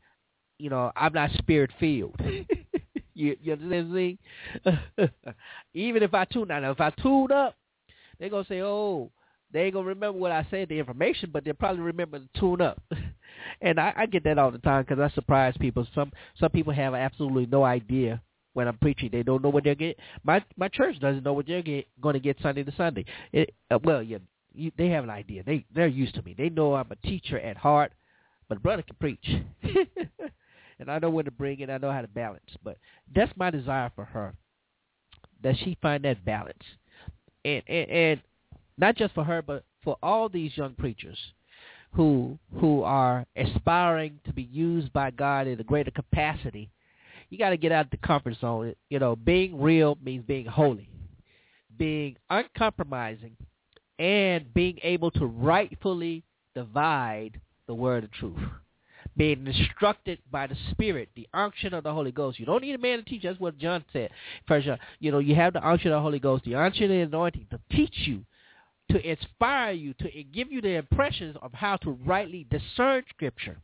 [0.61, 2.15] you know, I'm not spirit filled.
[3.15, 4.19] you, you understand me?
[5.73, 7.55] Even if I tune out, if I tune up,
[8.19, 9.11] they're gonna say, "Oh,
[9.51, 12.61] they ain't gonna remember what I said, the information, but they'll probably remember to tune
[12.61, 12.79] up."
[13.61, 15.87] and I, I get that all the time because I surprise people.
[15.95, 18.21] Some some people have absolutely no idea
[18.53, 19.09] when I'm preaching.
[19.11, 20.03] They don't know what they're getting.
[20.23, 23.05] My my church doesn't know what they're get, going to get Sunday to Sunday.
[23.33, 24.19] It, uh, well, yeah,
[24.53, 25.43] you, they have an idea.
[25.43, 26.35] They they're used to me.
[26.37, 27.93] They know I'm a teacher at heart,
[28.49, 29.25] but brother can preach,
[30.79, 31.69] and I know when to bring it.
[31.69, 32.49] I know how to balance.
[32.63, 32.77] But
[33.13, 34.33] that's my desire for her,
[35.43, 36.63] that she find that balance,
[37.45, 38.21] and and, and
[38.77, 41.17] not just for her, but for all these young preachers
[41.93, 46.69] who who are aspiring to be used by God in a greater capacity.
[47.29, 48.75] You got to get out of the comfort zone.
[48.89, 50.89] You know, being real means being holy,
[51.77, 53.37] being uncompromising,
[54.01, 56.23] and being able to rightfully
[56.55, 58.39] divide the word of truth.
[59.15, 62.39] Being instructed by the Spirit, the unction of the Holy Ghost.
[62.39, 63.21] You don't need a man to teach.
[63.21, 64.09] That's what John said.
[64.47, 67.13] First John, you know, you have the unction of the Holy Ghost, the unction and
[67.13, 68.25] anointing to teach you,
[68.89, 73.57] to inspire you, to give you the impressions of how to rightly discern Scripture.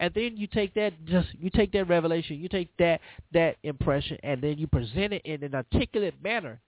[0.00, 3.00] And then you take that just you take that revelation, you take that
[3.32, 6.60] that impression, and then you present it in an articulate manner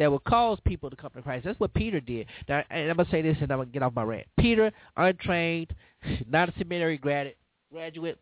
[0.00, 1.44] that will cause people to come to Christ.
[1.44, 2.26] That's what Peter did.
[2.48, 4.26] Now, and I'm gonna say this, and I'm gonna get off my rant.
[4.38, 5.74] Peter, untrained,
[6.26, 7.34] not a seminary grad,
[7.70, 8.18] graduate,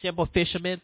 [0.00, 0.80] simple fisherman,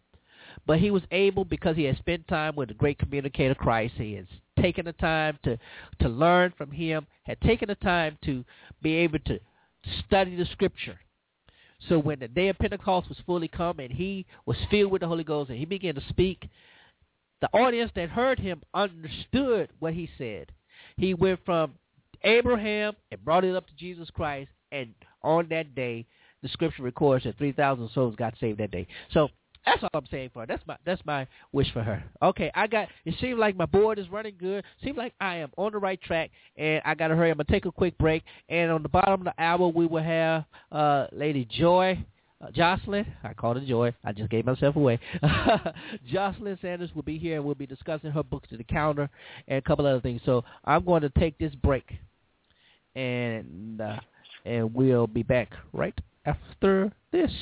[0.67, 3.95] but he was able because he had spent time with the great communicator Christ.
[3.97, 4.27] He has
[4.61, 5.59] taken the time to
[6.01, 8.45] to learn from him, had taken the time to
[8.83, 9.41] be able to
[10.07, 11.01] study the Scripture.
[11.89, 15.09] So when the day of Pentecost was fully come and he was filled with the
[15.09, 16.51] Holy Ghost and he began to speak,
[17.41, 20.51] the audience that heard him understood what he said.
[20.97, 21.75] He went from
[22.23, 26.07] Abraham and brought it up to Jesus Christ, and on that day,
[26.43, 28.87] the scripture records that 3,000 souls got saved that day.
[29.13, 29.29] So
[29.67, 30.47] that's all I'm saying for her.
[30.47, 32.03] That's my that's my wish for her.
[32.23, 32.89] Okay, I got.
[33.05, 34.65] It seems like my board is running good.
[34.83, 37.31] Seems like I am on the right track, and I got to hurry.
[37.31, 40.03] I'm gonna take a quick break, and on the bottom of the hour we will
[40.03, 41.99] have uh, Lady Joy.
[42.41, 43.95] Uh, Joslyn, I called her Joy.
[44.05, 44.99] I just gave myself away.
[46.11, 49.09] Joslyn Sanders will be here, and we'll be discussing her books to the counter
[49.49, 50.21] and a couple other things.
[50.27, 51.91] So I'm going to take this break,
[52.95, 54.01] and uh,
[54.45, 57.33] and we'll be back right after this.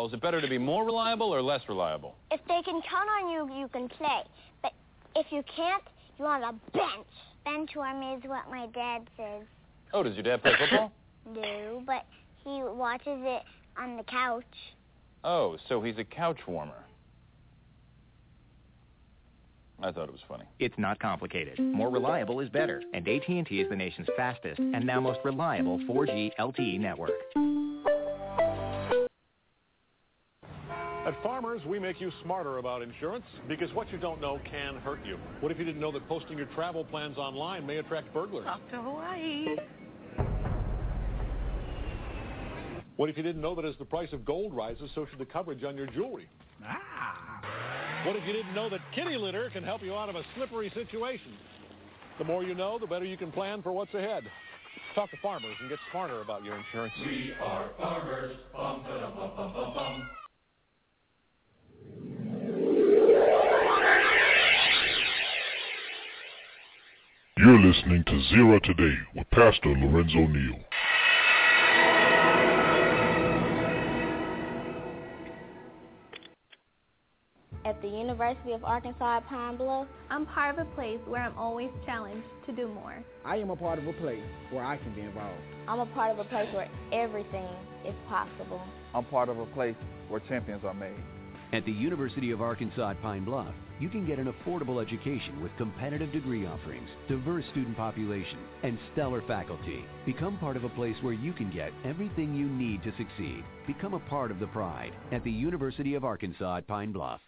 [0.00, 2.14] In is it better to be more reliable or less reliable?
[2.30, 4.22] If they can count on you, you can play.
[4.62, 4.72] But
[5.14, 5.82] if you can't,
[6.18, 7.06] you want a bench.
[7.44, 9.42] Bench warm is what my dad says.
[9.92, 10.92] Oh, does your dad play football?
[11.26, 12.06] No, but
[12.44, 13.42] he watches it
[13.78, 14.42] on the couch.
[15.22, 16.82] Oh, so he's a couch warmer.
[19.82, 20.44] I thought it was funny.
[20.58, 21.58] It's not complicated.
[21.58, 26.30] More reliable is better, and AT&T is the nation's fastest and now most reliable 4G
[26.40, 27.10] LTE network.
[31.10, 35.00] At Farmers, we make you smarter about insurance because what you don't know can hurt
[35.04, 35.18] you.
[35.40, 38.46] What if you didn't know that posting your travel plans online may attract burglars?
[38.46, 39.56] Off to Hawaii.
[42.94, 45.24] What if you didn't know that as the price of gold rises, so should the
[45.24, 46.28] coverage on your jewelry?
[46.64, 47.40] Ah.
[48.06, 50.70] What if you didn't know that kitty litter can help you out of a slippery
[50.76, 51.32] situation?
[52.18, 54.22] The more you know, the better you can plan for what's ahead.
[54.94, 56.94] Talk to Farmers and get smarter about your insurance.
[57.04, 58.36] We are farmers.
[58.52, 60.10] Bum, ba-dum, bum, bum, bum, bum.
[67.36, 70.60] You're listening to Zero Today with Pastor Lorenzo Neal.
[77.64, 81.36] At the University of Arkansas at Pine Bluff, I'm part of a place where I'm
[81.38, 83.02] always challenged to do more.
[83.24, 85.40] I am a part of a place where I can be involved.
[85.66, 87.48] I'm a part of a place where everything
[87.86, 88.60] is possible.
[88.94, 89.76] I'm part of a place
[90.08, 91.00] where champions are made.
[91.52, 95.50] At the University of Arkansas at Pine Bluff, you can get an affordable education with
[95.56, 99.84] competitive degree offerings, diverse student population, and stellar faculty.
[100.06, 103.42] Become part of a place where you can get everything you need to succeed.
[103.66, 107.20] Become a part of the pride at the University of Arkansas at Pine Bluff.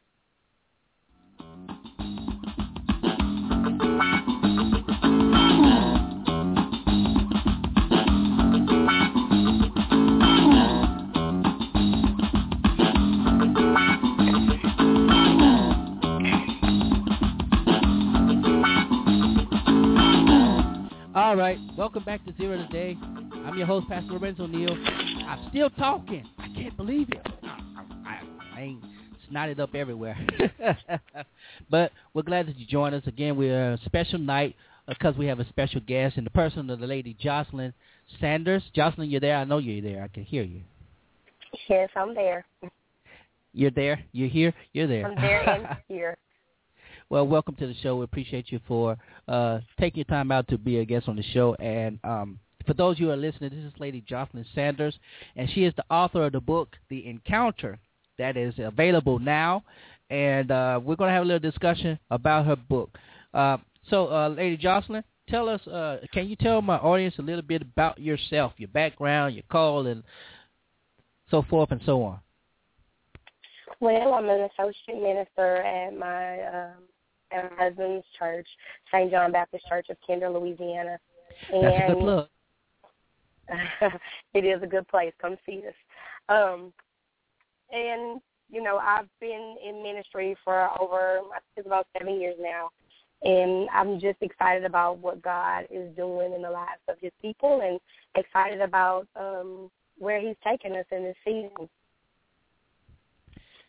[21.33, 22.95] All right, welcome back to Zero Today.
[23.01, 24.71] I'm your host, Pastor Lorenzo Neal.
[24.71, 26.29] I'm still talking.
[26.39, 27.27] I can't believe it.
[27.43, 28.21] I,
[28.55, 28.85] I ain't
[29.33, 30.15] snotted up everywhere.
[31.71, 33.37] but we're glad that you joined us again.
[33.37, 34.57] We're a special night
[34.87, 37.73] uh, because we have a special guest in the person of the lady Joslyn
[38.21, 38.63] Sanders.
[38.75, 39.39] Joslyn, you're there.
[39.39, 40.05] I know you're there.
[40.05, 40.61] I can hear you.
[41.67, 42.45] Yes, I'm there.
[43.55, 44.05] You're there.
[44.13, 44.53] You're here.
[44.75, 45.07] You're there.
[45.07, 46.19] I'm there and here.
[47.13, 47.97] Well, welcome to the show.
[47.97, 48.97] We appreciate you for
[49.29, 51.55] uh, taking your time out to be a guest on the show.
[51.57, 54.99] And um, for those you who are listening, this is Lady Joslyn Sanders,
[55.37, 57.79] and she is the author of the book, The Encounter,
[58.17, 59.63] that is available now.
[60.09, 62.97] And uh, we're going to have a little discussion about her book.
[63.35, 63.59] Uh,
[63.91, 67.61] so, uh, Lady Joslyn, tell us, uh, can you tell my audience a little bit
[67.61, 70.03] about yourself, your background, your call, and
[71.31, 72.21] so forth and so on?
[73.81, 76.85] Well, I'm an associate minister at my um,
[77.33, 78.47] my husband's church,
[78.93, 79.11] St.
[79.11, 80.99] John Baptist Church of Kinder, Louisiana.
[81.53, 82.29] And That's a good plug.
[84.35, 85.13] it is a good place.
[85.21, 85.75] Come see us.
[86.29, 86.73] Um,
[87.71, 88.21] and
[88.51, 91.21] you know, I've been in ministry for over
[91.57, 92.69] it's about seven years now,
[93.23, 97.61] and I'm just excited about what God is doing in the lives of His people,
[97.63, 97.81] and
[98.15, 101.69] excited about um, where He's taking us in this season.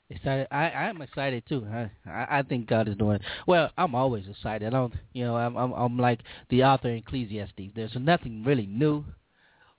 [0.09, 0.47] Excited.
[0.51, 1.65] I I'm excited too.
[1.71, 1.89] I
[2.29, 3.71] I, think God is doing well.
[3.77, 4.67] I'm always excited.
[4.67, 7.71] I don't, you know, I'm I'm, I'm like the author in Ecclesiastes.
[7.73, 9.05] There's nothing really new,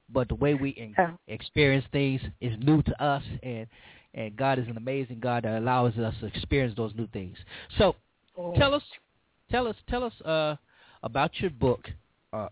[0.09, 0.95] but the way we in,
[1.29, 3.67] experience things is new to us, and
[4.15, 7.37] and God is an amazing God that allows us to experience those new things.
[7.79, 7.95] So,
[8.57, 8.83] tell us,
[9.51, 10.57] tell us, tell us uh,
[11.03, 11.89] about your book.
[12.33, 12.49] Uh,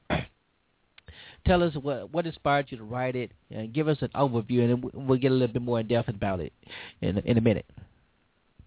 [1.47, 4.83] tell us what what inspired you to write it, and give us an overview, and
[4.83, 6.53] then we'll get a little bit more in depth about it
[7.01, 7.67] in in a minute.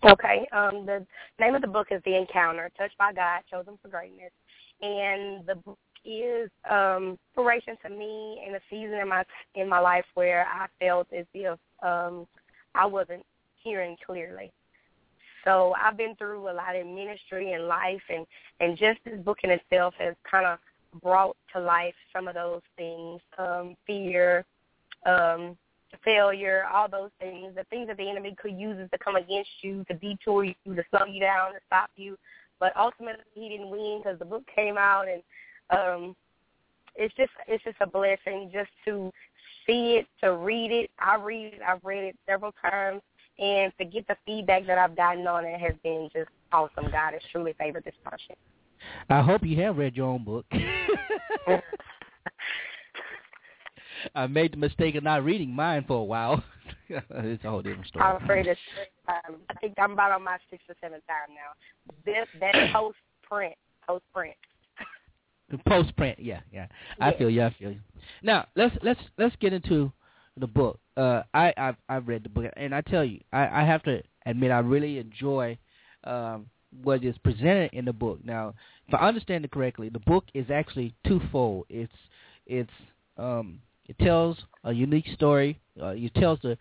[0.04, 0.48] Okay.
[0.52, 1.06] Um, the
[1.40, 4.32] name of the book is The Encounter: Touched by God, Chosen for Greatness,
[4.82, 9.24] and the book is um, inspiration to me in a season in my
[9.56, 12.28] in my life where I felt as if um,
[12.76, 13.26] I wasn't
[13.64, 14.52] hearing clearly.
[15.44, 18.26] So I've been through a lot in ministry and life, and
[18.60, 20.60] and just this book in itself has kind of
[21.02, 24.46] brought to life some of those things, um, fear,
[25.06, 25.58] um,
[26.04, 29.84] failure, all those things, the things that the enemy could use to come against you,
[29.86, 32.18] to detour you, to slow you down, to stop you.
[32.60, 35.22] But ultimately, he didn't win because the book came out, and
[35.78, 36.16] um,
[36.96, 39.12] it's just it's just a blessing just to
[39.66, 40.90] see it, to read it.
[41.00, 41.62] I read it.
[41.68, 43.02] I've read it several times,
[43.40, 46.86] and to get the feedback that I've gotten on it has been just awesome.
[46.92, 48.40] God has truly favored this project.
[49.10, 50.46] I hope you have read your own book.
[54.14, 56.44] I made the mistake of not reading mine for a while.
[56.90, 58.06] it's a whole different story.
[58.06, 58.60] I'm afraid it's.
[59.08, 61.54] Um, I think I'm about on my sixth or seventh time now.
[62.06, 63.56] This that post print,
[63.88, 64.36] post print.
[65.68, 66.68] Post print, yeah, yeah.
[67.00, 67.44] I feel you.
[67.44, 67.80] I feel you.
[68.24, 69.92] Now let's let's let's get into
[70.38, 70.80] the book.
[70.98, 74.02] Uh, I I've, I've read the book, and I tell you, I, I have to
[74.26, 75.58] admit, I really enjoy
[76.04, 76.48] um,
[76.84, 78.20] what is presented in the book.
[78.24, 78.54] Now,
[78.88, 81.66] if I understand it correctly, the book is actually twofold.
[81.70, 81.94] It's
[82.46, 82.72] it's
[83.18, 85.60] um, it tells a unique story.
[85.82, 86.58] Uh, it tells the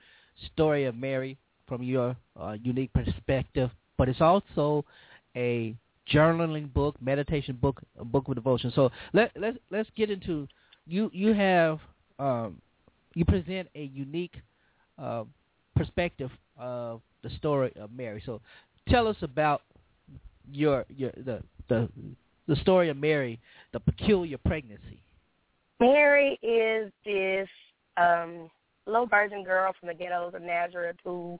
[0.52, 4.84] story of Mary from your uh, unique perspective, but it's also
[5.36, 5.74] a
[6.12, 8.72] journaling book, meditation book, a book of devotion.
[8.74, 10.48] So let let's let's get into
[10.86, 11.10] you.
[11.12, 11.80] You have
[12.18, 12.60] um,
[13.14, 14.34] you present a unique
[14.98, 15.24] uh,
[15.76, 18.22] perspective of the story of Mary.
[18.24, 18.40] So
[18.88, 19.62] tell us about
[20.52, 21.88] your your the the
[22.46, 23.40] the story of Mary,
[23.72, 25.00] the peculiar pregnancy.
[25.80, 27.48] Mary is this
[27.96, 28.50] um
[28.86, 31.38] low virgin girl from the ghettos of Nazareth who,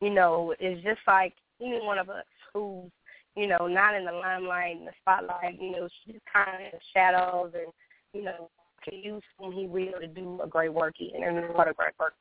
[0.00, 2.90] you know, is just like any one of us who's,
[3.34, 6.70] you know, not in the limelight, in the spotlight, you know, she's kind of in
[6.72, 7.72] the shadows and,
[8.14, 8.48] you know,
[8.82, 11.92] can use whom he will to do a great work in and what a great
[11.98, 12.14] work.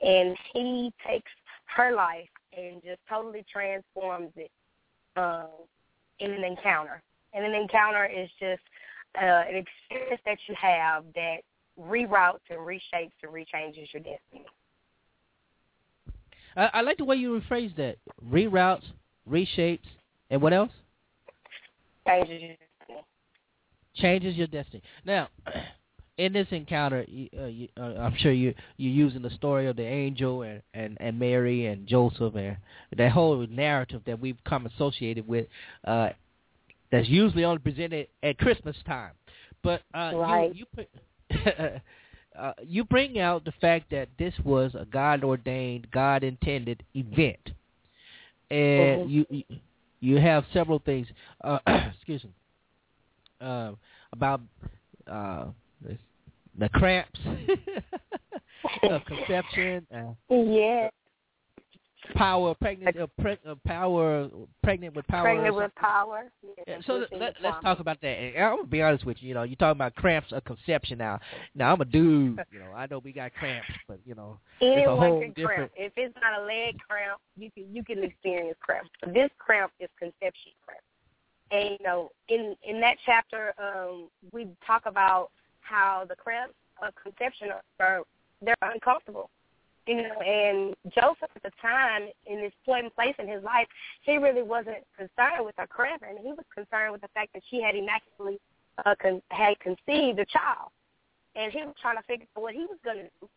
[0.00, 1.30] And he takes
[1.76, 4.50] her life and just totally transforms it
[5.16, 5.48] um,
[6.18, 7.02] in an encounter.
[7.34, 8.62] And an encounter is just
[9.16, 11.38] uh, an experience that you have that
[11.80, 14.46] reroutes and reshapes and rechanges your destiny.
[16.56, 17.96] I, I like the way you rephrase that.
[18.30, 18.84] Reroutes,
[19.28, 19.80] reshapes,
[20.30, 20.70] and what else?
[22.06, 23.04] Changes your destiny.
[23.94, 24.82] Changes your destiny.
[25.04, 25.28] Now,
[26.22, 29.74] in this encounter, you, uh, you, uh, I'm sure you you're using the story of
[29.74, 32.56] the angel and, and, and Mary and Joseph and
[32.96, 35.48] that whole narrative that we've come associated with.
[35.84, 36.10] Uh,
[36.92, 39.12] that's usually only presented at Christmas time,
[39.64, 40.54] but uh, right.
[40.54, 40.86] you you,
[41.30, 41.82] put,
[42.38, 47.50] uh, you bring out the fact that this was a God ordained, God intended event,
[48.50, 49.10] and Mhm.
[49.10, 49.58] you you-
[50.04, 51.06] you have several things.
[51.44, 51.58] Uh,
[51.96, 52.30] excuse me.
[53.40, 53.72] Uh,
[54.12, 54.40] about
[55.06, 55.46] uh,
[56.58, 57.20] the cramps
[58.82, 59.86] of conception.
[59.94, 60.88] Uh, yeah.
[62.16, 64.28] Power pregnant, uh, pre- uh, power
[64.64, 65.22] pregnant with power.
[65.22, 66.24] Pregnant with power.
[66.66, 68.08] Yeah, so let, us talk about that.
[68.08, 69.28] And I'm gonna be honest with you.
[69.28, 71.20] You know, you're talking about cramps of conception now.
[71.54, 72.40] Now I'm a dude.
[72.52, 75.32] You know, I know we got cramps, but you know, Anyone it's a whole can
[75.32, 75.56] different.
[75.56, 75.72] cramp.
[75.76, 78.88] If it's not a leg cramp, you can you can experience cramp.
[79.14, 80.82] This cramp is conception cramp.
[81.52, 85.30] And you know, in in that chapter, um, we talk about
[85.62, 87.48] how the cramps of conception
[87.80, 88.02] are,
[88.40, 89.30] they're uncomfortable.
[89.86, 93.66] You know, and Joseph at the time, in this point and place in his life,
[94.02, 97.42] he really wasn't concerned with her cramp, and he was concerned with the fact that
[97.50, 98.38] she had immaculately
[98.84, 100.70] uh, con- had conceived a child,
[101.34, 103.28] and he was trying to figure out what he was going to do.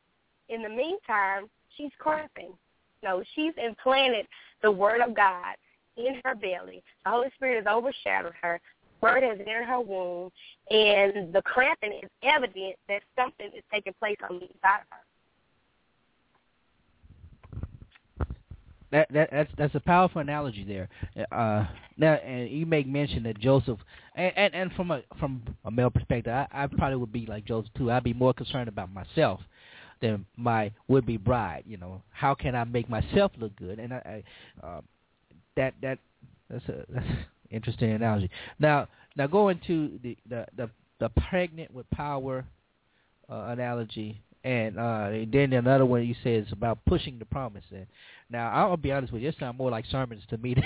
[0.49, 2.53] In the meantime, she's cramping.
[3.01, 4.27] No, she's implanted
[4.61, 5.55] the word of God
[5.97, 6.83] in her belly.
[7.05, 8.59] The Holy Spirit has overshadowed her.
[9.05, 10.31] Word is in her womb,
[10.71, 14.97] and the cramping is evident that something is taking place on the inside of her.
[18.91, 20.89] That, that that's that's a powerful analogy there.
[21.31, 21.65] Uh,
[21.97, 23.77] now, and you make mention that Joseph,
[24.15, 27.45] and, and, and from a from a male perspective, I, I probably would be like
[27.45, 27.91] Joseph too.
[27.91, 29.39] I'd be more concerned about myself
[30.01, 31.63] than my would-be bride.
[31.67, 33.77] You know, how can I make myself look good?
[33.77, 34.23] And I,
[34.63, 34.81] I uh,
[35.57, 35.99] that that
[36.49, 37.05] that's a that's
[37.49, 38.29] interesting analogy.
[38.59, 40.69] Now, now going to the the the,
[40.99, 42.45] the pregnant with power
[43.29, 44.21] uh, analogy.
[44.43, 47.63] And uh, then another one you said is about pushing the promise.
[47.71, 47.87] And
[48.29, 50.55] now I'll be honest with you, it sounds more like sermons to me.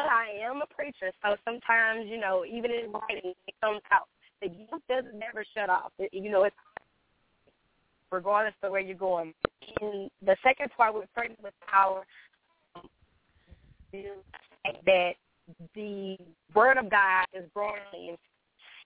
[0.00, 4.08] But I am a preacher, so sometimes you know, even in writing, it comes out.
[4.40, 5.92] The gift doesn't never shut off.
[5.98, 6.56] It, you know, it's
[8.10, 9.34] regardless of where you're going.
[9.82, 12.06] In the second part with pregnant with power
[12.76, 12.88] um,
[14.68, 15.12] is that
[15.74, 16.16] the
[16.54, 18.16] word of God is growing in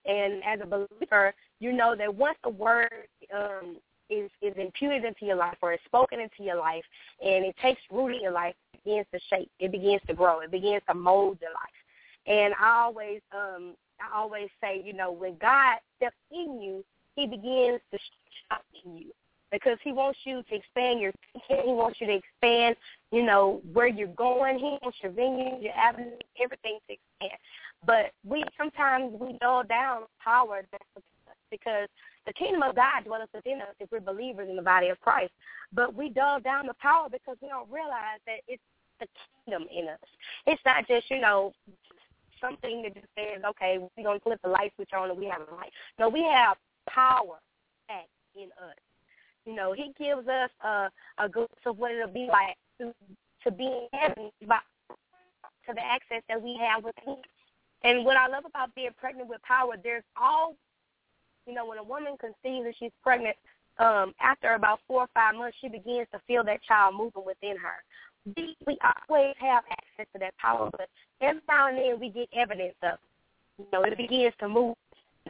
[0.06, 3.78] and as a believer, you know that once the word um,
[4.10, 6.84] is is imputed into your life or is spoken into your life,
[7.24, 10.40] and it takes root in your life, it begins to shape, it begins to grow,
[10.40, 12.26] it begins to mold your life.
[12.26, 16.84] And I always um, I always say, you know, when God steps in you,
[17.16, 17.98] He begins to
[18.48, 19.12] shop in you
[19.60, 21.66] because He wants you to expand your thinking.
[21.66, 22.76] He wants you to expand,
[23.12, 24.58] you know, where you're going.
[24.58, 27.38] He wants your venues, your avenues, everything to expand.
[27.86, 30.62] But we sometimes we dull down power
[31.50, 31.88] because
[32.26, 35.32] the kingdom of God dwells within us if we're believers in the body of Christ.
[35.72, 38.62] But we dull down the power because we don't realize that it's
[39.00, 39.06] the
[39.44, 39.98] kingdom in us.
[40.46, 41.52] It's not just, you know,
[42.40, 45.26] something that just says, okay, we're going to flip the light switch on and we
[45.26, 45.72] have a light.
[45.98, 46.56] No, we have
[46.88, 47.38] power
[47.88, 48.76] back in us.
[49.46, 50.88] You know, he gives us a,
[51.18, 52.94] a glimpse of what it'll be like to,
[53.44, 54.58] to be in heaven by,
[55.66, 57.16] to the access that we have with him.
[57.82, 60.56] And what I love about being pregnant with power, there's all,
[61.46, 63.36] you know, when a woman conceives and she's pregnant,
[63.78, 67.56] um, after about four or five months, she begins to feel that child moving within
[67.56, 67.82] her.
[68.36, 68.78] We, we
[69.10, 70.88] always have access to that power, but
[71.20, 72.98] every now and then we get evidence of,
[73.58, 74.76] you know, it begins to move.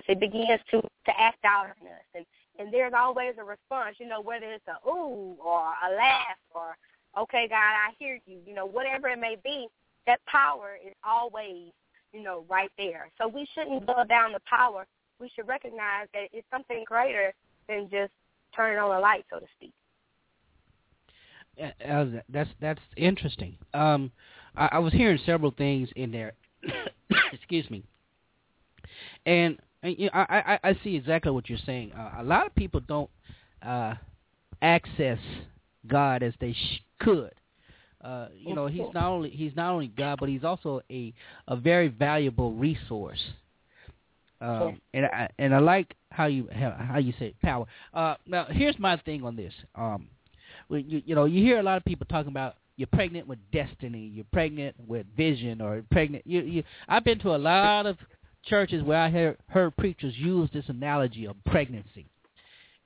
[0.09, 2.27] It begins to to act out on us, and
[2.59, 3.97] and there's always a response.
[3.99, 6.77] You know, whether it's a ooh or a laugh or
[7.19, 8.39] okay, God, I hear you.
[8.47, 9.69] You know, whatever it may be,
[10.07, 11.73] that power is always
[12.15, 13.11] you know, right there.
[13.21, 14.87] So we shouldn't go down the power.
[15.21, 17.35] We should recognize that it's something greater
[17.69, 18.13] than just
[18.55, 19.73] turning on a light, so to speak.
[21.89, 23.57] Uh, that's that's interesting.
[23.75, 24.11] Um,
[24.57, 26.33] I, I was hearing several things in there.
[27.33, 27.85] Excuse me.
[29.27, 31.93] And, and you know, I, I I see exactly what you're saying.
[31.93, 33.11] Uh, a lot of people don't
[33.63, 33.95] uh,
[34.63, 35.19] access
[35.87, 37.33] God as they sh- could.
[38.03, 41.13] Uh, you know, he's not only he's not only God, but he's also a
[41.49, 43.23] a very valuable resource.
[44.41, 47.67] Um, and I and I like how you how, how you say power.
[47.93, 49.53] Uh, now here's my thing on this.
[49.75, 50.09] Um,
[50.69, 53.39] when you you know you hear a lot of people talking about you're pregnant with
[53.53, 56.27] destiny, you're pregnant with vision, or pregnant.
[56.27, 56.63] You you.
[56.89, 57.97] I've been to a lot of
[58.47, 62.07] churches where I heard heard preachers use this analogy of pregnancy,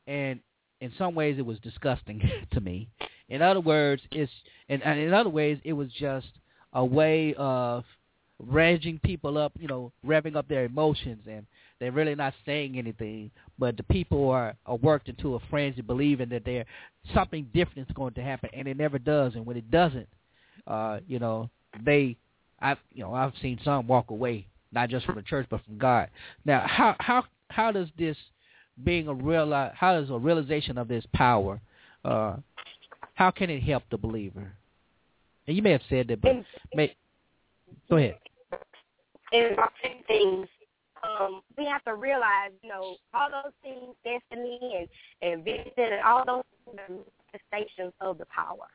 [0.06, 0.40] and
[0.80, 2.88] in some ways it was disgusting to me.
[3.28, 4.32] In other words, it's
[4.68, 6.28] and, and in other ways it was just
[6.72, 7.84] a way of
[8.44, 11.46] revving people up, you know, revving up their emotions, and
[11.80, 13.30] they're really not saying anything.
[13.58, 16.64] But the people are, are worked into a frenzy, believing that there
[17.14, 19.34] something different is going to happen, and it never does.
[19.34, 20.08] And when it doesn't,
[20.66, 21.50] uh, you know,
[21.84, 22.16] they,
[22.60, 25.78] I've, you know, I've seen some walk away, not just from the church, but from
[25.78, 26.08] God.
[26.44, 28.16] Now, how how how does this
[28.84, 31.60] being a real how does a realization of this power
[32.04, 32.36] uh,
[33.14, 34.52] how can it help the believer?
[35.46, 36.36] And you may have said that, but
[36.74, 36.94] may,
[37.88, 38.16] go ahead.
[39.32, 40.46] In watching things,
[41.02, 44.88] um, we have to realize, you know, all those things, destiny and
[45.20, 46.44] and vision, and all those
[46.74, 48.68] manifestations of the power.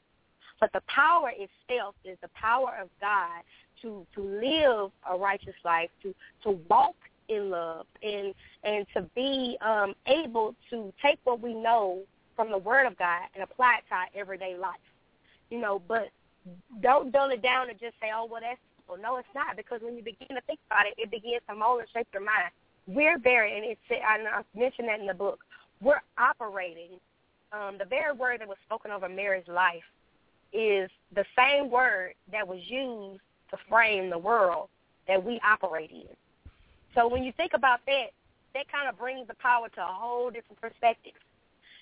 [0.59, 3.41] But the power itself is the power of God
[3.81, 6.95] to to live a righteous life, to to walk
[7.29, 8.33] in love, and
[8.63, 12.01] and to be um, able to take what we know
[12.35, 14.75] from the Word of God and apply it to our everyday life.
[15.49, 16.09] You know, but
[16.81, 19.01] don't dull it down and just say, oh, well, that's simple.
[19.01, 21.79] No, it's not, because when you begin to think about it, it begins to mold
[21.79, 22.51] and shape your mind.
[22.87, 25.39] We're very, and it's, I mentioned that in the book,
[25.81, 26.99] we're operating.
[27.53, 29.83] Um, the very word that was spoken over Mary's life
[30.53, 34.69] is the same word that was used to frame the world
[35.07, 36.15] that we operate in.
[36.95, 38.07] So when you think about that,
[38.53, 41.13] that kind of brings the power to a whole different perspective.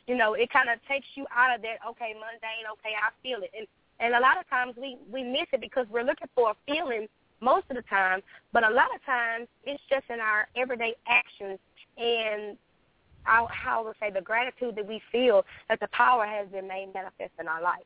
[0.07, 3.43] You know, it kind of takes you out of that, okay, mundane, okay, I feel
[3.43, 3.51] it.
[3.57, 3.67] And
[4.01, 7.07] and a lot of times we, we miss it because we're looking for a feeling
[7.39, 11.59] most of the time, but a lot of times it's just in our everyday actions
[11.97, 12.57] and
[13.23, 16.89] how I would say the gratitude that we feel that the power has been made
[16.93, 17.85] manifest in our life.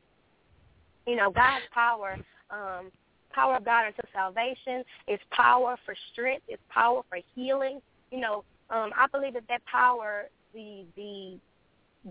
[1.06, 2.16] You know, God's power,
[2.50, 2.90] um,
[3.32, 7.80] power of God into salvation, is power for strength, is power for healing.
[8.10, 11.38] You know, um, I believe that that power, the the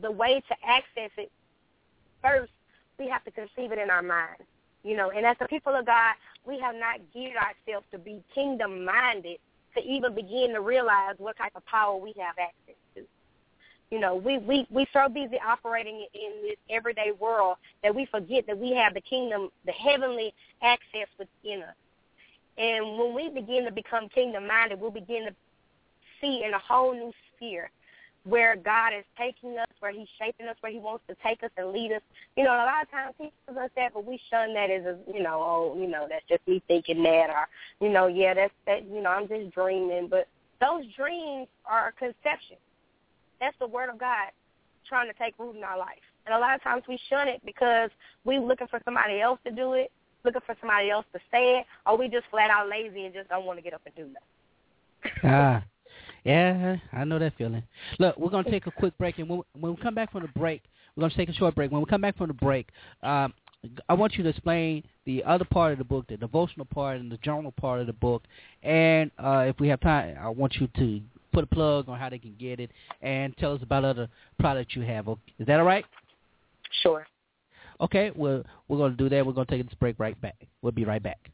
[0.02, 1.32] the way to access it
[2.22, 2.52] first
[2.98, 4.42] we have to conceive it in our mind.
[4.84, 6.14] You know, and as the people of God,
[6.46, 9.40] we have not geared ourselves to be kingdom minded
[9.76, 12.80] to even begin to realize what type of power we have access.
[13.92, 18.46] You know, we we we so busy operating in this everyday world that we forget
[18.48, 21.76] that we have the kingdom, the heavenly access within us.
[22.58, 25.36] And when we begin to become kingdom minded, we'll begin to
[26.22, 27.70] see in a whole new sphere
[28.24, 31.52] where God is taking us, where He's shaping us, where He wants to take us
[31.58, 32.02] and lead us.
[32.36, 34.84] You know, a lot of times He tells us that, but we shun that as
[34.84, 37.48] a, you know, oh, you know, that's just me thinking that, or,
[37.80, 40.08] you know, yeah, that's that, you know, I'm just dreaming.
[40.10, 40.28] But
[40.60, 42.58] those dreams are conception.
[43.40, 44.32] That's the Word of God
[44.88, 46.02] trying to take root in our life.
[46.26, 47.90] And a lot of times we shun it because
[48.24, 49.92] we're looking for somebody else to do it,
[50.24, 53.30] looking for somebody else to say it, or we just flat out lazy and just
[53.30, 55.20] don't want to get up and do nothing.
[55.24, 55.64] ah,
[56.24, 57.64] yeah, I know that feeling.
[58.00, 60.40] Look, we're gonna take a quick break, and when, when we come back from the
[60.40, 60.64] break,
[60.96, 61.72] we're gonna take a short break.
[61.72, 62.70] When we come back from the break,
[63.04, 63.34] um,
[63.88, 67.12] I want you to explain the other part of the book, the devotional part and
[67.12, 68.24] the journal part of the book,
[68.64, 71.02] and uh, if we have time, I want you to
[71.36, 72.72] put a plug on how they can get it
[73.02, 74.08] and tell us about other
[74.40, 75.08] products you have.
[75.38, 75.86] Is that all right?
[76.82, 77.06] Sure.
[77.82, 79.26] Okay, well, we're going to do that.
[79.26, 80.48] We're going to take this break right back.
[80.62, 81.30] We'll be right back.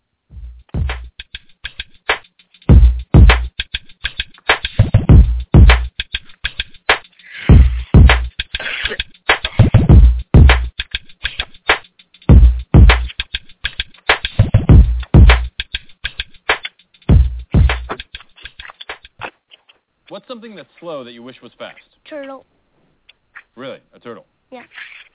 [20.61, 21.79] That's slow that you wish was fast?
[22.07, 22.45] Turtle.
[23.55, 23.79] Really?
[23.93, 24.25] A turtle?
[24.51, 24.63] Yeah.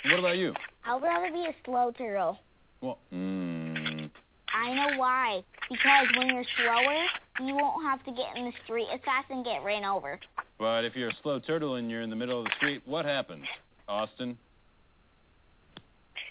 [0.02, 0.52] And what about you?
[0.84, 2.38] I would rather be a slow turtle.
[2.80, 4.10] Well, mm,
[4.52, 5.44] I know why.
[5.70, 9.44] Because when you're slower, you won't have to get in the street as fast and
[9.44, 10.18] get ran over.
[10.58, 13.04] but if you're a slow turtle and you're in the middle of the street, what
[13.04, 13.44] happens?
[13.88, 14.36] Austin?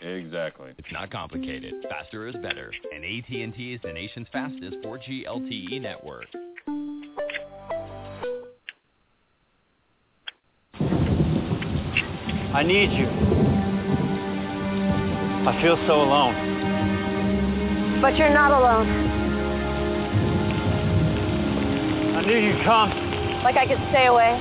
[0.02, 0.72] Exactly.
[0.78, 1.74] It's not complicated.
[1.90, 2.74] Faster is better.
[2.94, 6.26] And AT&T is the nation's fastest 4G LTE E network.
[12.56, 13.06] I need you.
[15.44, 18.00] I feel so alone.
[18.02, 18.88] But you're not alone.
[22.16, 22.92] I knew you'd come.
[23.44, 24.40] Like I could stay away.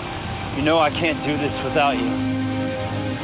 [0.57, 2.07] You know I can't do this without you.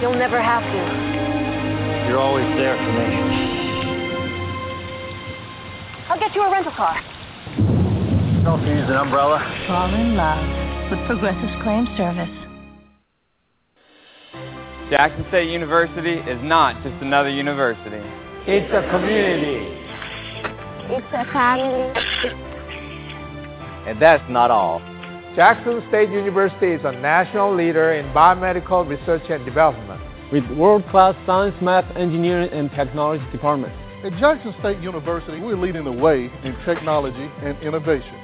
[0.03, 2.09] You'll never have to.
[2.09, 3.07] You're always there for me.
[6.09, 7.01] I'll get you a rental car.
[8.43, 9.39] Don't use an umbrella.
[9.69, 12.50] Fall in love with Progressive Claim Service.
[14.91, 18.03] Jackson State University is not just another university.
[18.45, 19.79] It's a community.
[20.93, 21.93] It's a family.
[23.89, 24.81] And that's not all.
[25.37, 30.01] Jackson State University is a national leader in biomedical research and development.
[30.33, 33.77] with world-class science, math, engineering, and technology departments.
[34.05, 38.15] At Jackson State University, we're leading the way in technology and innovation.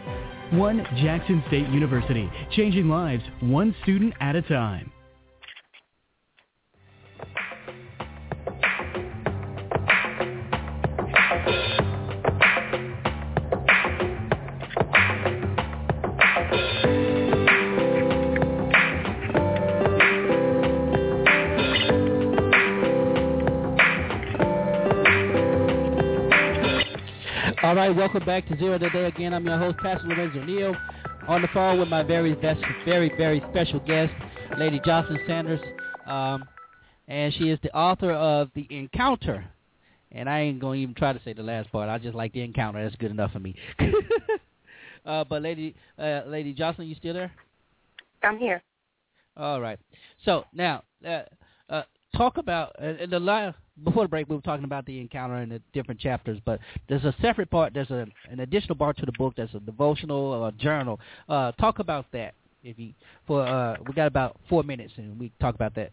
[0.53, 4.93] One Jackson State University, changing lives one student at a time.
[27.67, 29.35] All right, welcome back to Zero Today again.
[29.35, 30.77] I'm your host, Pastor Lorenzo Neal.
[31.27, 34.13] on the phone with my very best, very very special guest,
[34.57, 35.59] Lady Joslyn Sanders,
[36.07, 36.45] um,
[37.09, 39.45] and she is the author of The Encounter.
[40.13, 41.89] And I ain't gonna even try to say the last part.
[41.89, 42.81] I just like the encounter.
[42.85, 43.57] That's good enough for me.
[45.05, 47.33] uh, but Lady uh, Lady Joslyn, you still there?
[48.23, 48.63] I'm here.
[49.37, 49.81] All right.
[50.25, 51.23] So now, uh,
[51.69, 51.83] uh,
[52.17, 54.29] talk about uh, in the last before the break.
[54.29, 57.75] We were talking about the encounter and the different chapters, but there's a separate part.
[57.75, 59.35] There's a, an additional part to the book.
[59.37, 61.01] That's a devotional or a journal.
[61.29, 62.35] Uh, talk about that.
[62.63, 62.93] If you
[63.27, 65.93] for uh, we got about four minutes, and we talk about that.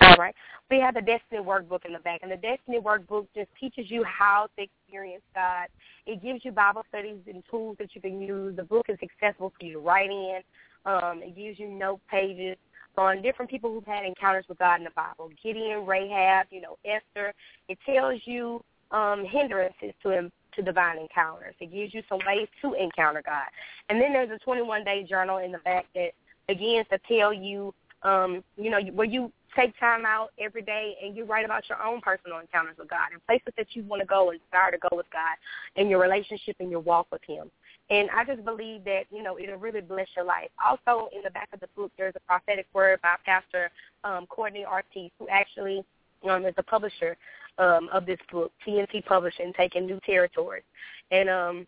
[0.00, 0.34] All right.
[0.70, 4.04] We have the Destiny Workbook in the back, and the Destiny Workbook just teaches you
[4.04, 5.68] how to experience God.
[6.06, 8.56] It gives you Bible studies and tools that you can use.
[8.56, 10.40] The book is accessible for you to write in.
[10.86, 12.56] Um, it gives you note pages
[13.00, 15.30] on different people who've had encounters with God in the Bible.
[15.42, 17.32] Gideon, Rahab, you know, Esther.
[17.68, 21.54] It tells you um, hindrances to to divine encounters.
[21.60, 23.46] It gives you some ways to encounter God.
[23.88, 26.10] And then there's a 21 day journal in the back that
[26.46, 27.72] begins to tell you,
[28.02, 31.82] um, you know, where you take time out every day and you write about your
[31.82, 34.78] own personal encounters with God and places that you want to go and desire to
[34.78, 35.36] go with God
[35.76, 37.50] and your relationship and your walk with Him.
[37.90, 40.48] And I just believe that, you know, it'll really bless your life.
[40.64, 43.70] Also, in the back of the book, there's a prophetic word by Pastor
[44.04, 45.84] um, Courtney Ortiz, who actually
[46.28, 47.16] um, is the publisher
[47.58, 50.62] um, of this book, TNT Publishing, Taking New Territories.
[51.10, 51.66] And um,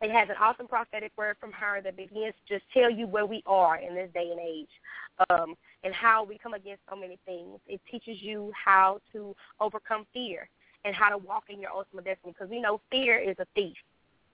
[0.00, 3.26] it has an awesome prophetic word from her that begins to just tell you where
[3.26, 4.70] we are in this day and age
[5.30, 7.60] um, and how we come against so many things.
[7.68, 10.48] It teaches you how to overcome fear
[10.84, 13.76] and how to walk in your ultimate destiny because we know fear is a thief.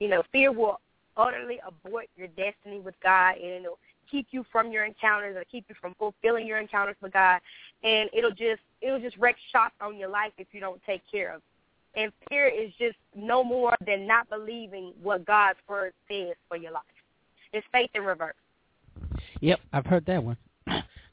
[0.01, 0.81] You know, fear will
[1.19, 3.79] utterly abort your destiny with God and it'll
[4.11, 7.41] keep you from your encounters or keep you from fulfilling your encounters with God
[7.85, 11.35] and it'll just it'll just wreak shop on your life if you don't take care
[11.35, 12.01] of it.
[12.01, 16.71] And fear is just no more than not believing what God's word says for your
[16.71, 16.83] life.
[17.53, 18.35] It's faith in reverse.
[19.41, 20.37] Yep, I've heard that one.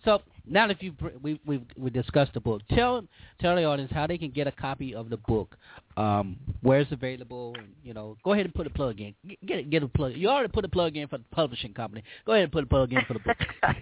[0.06, 3.04] So now that you we we we discussed the book, tell
[3.42, 5.58] tell the audience how they can get a copy of the book,
[5.98, 9.16] um, where it's available, and you know, go ahead and put a plug in.
[9.46, 10.14] Get get a plug.
[10.16, 12.04] You already put a plug in for the publishing company.
[12.26, 13.38] Go ahead and put a plug in for the book.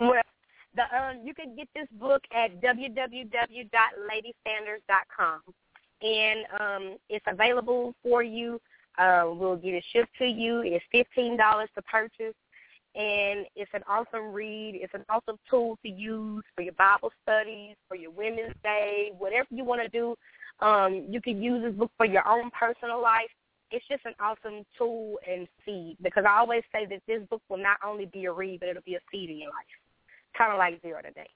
[0.00, 0.22] well,
[0.76, 5.40] the um, you can get this book at www.ladysanders.com,
[6.02, 8.60] and um, it's available for you.
[8.98, 10.62] Uh, we'll get it shipped to you.
[10.64, 12.36] It's fifteen dollars to purchase
[12.94, 14.78] and it's an awesome read.
[14.82, 19.46] It's an awesome tool to use for your Bible studies, for your Women's Day, whatever
[19.50, 20.16] you want to do.
[20.60, 23.30] Um, you can use this book for your own personal life.
[23.70, 27.58] It's just an awesome tool and seed because I always say that this book will
[27.58, 29.66] not only be a read, but it'll be a seed in your life,
[30.36, 31.30] kind of like Zero Today.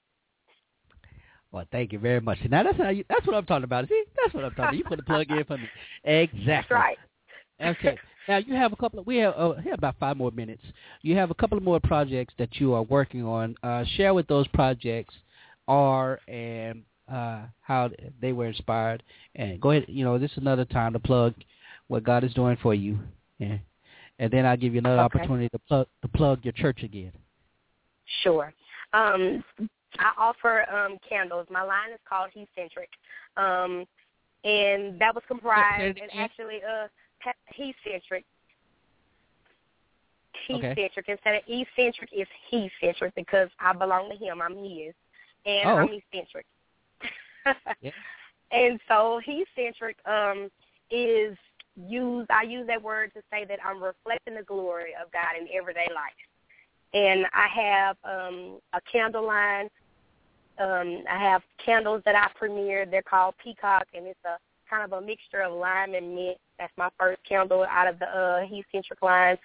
[1.51, 2.39] Well, thank you very much.
[2.49, 3.87] Now that's how you, that's what I'm talking about.
[3.87, 4.77] See, that's what I'm talking about.
[4.77, 5.69] You put a plug in for me.
[6.03, 6.43] Exactly.
[6.45, 6.97] That's right.
[7.61, 7.97] Okay.
[8.27, 10.63] Now you have a couple of we have uh, have about five more minutes.
[11.01, 13.55] You have a couple of more projects that you are working on.
[13.63, 15.13] Uh, share with those projects
[15.67, 17.89] are and uh, how
[18.21, 19.03] they were inspired.
[19.35, 19.85] And go ahead.
[19.87, 21.33] You know, this is another time to plug
[21.87, 22.97] what God is doing for you.
[23.37, 23.57] Yeah.
[24.17, 25.19] And then I'll give you another Okay.
[25.19, 27.11] opportunity to plug to plug your church again.
[28.23, 28.53] Sure.
[28.93, 29.43] Um,
[29.99, 31.47] I offer um, candles.
[31.49, 32.89] My line is called He Centric,
[33.37, 33.85] um,
[34.43, 36.87] and that was comprised and actually uh,
[37.53, 38.25] He Centric.
[40.47, 40.75] He Okay.
[40.75, 44.41] centric instead of eccentric is he centric because I belong to him.
[44.41, 44.93] I'm his,
[45.45, 45.77] and Oh.
[45.77, 46.45] I'm eccentric.
[47.81, 47.91] Yeah.
[48.51, 50.49] And so he centric um,
[50.89, 51.37] is
[51.75, 52.29] used.
[52.31, 55.87] I use that word to say that I'm reflecting the glory of God in everyday
[55.93, 56.13] life.
[56.93, 59.69] And I have um, a candle line.
[60.57, 62.89] Um, I have candles that I premiered.
[62.89, 64.37] They're called Peacock, and it's a
[64.75, 66.37] kind of a mixture of lime and mint.
[66.59, 69.37] That's my first candle out of the uh, He Centric line.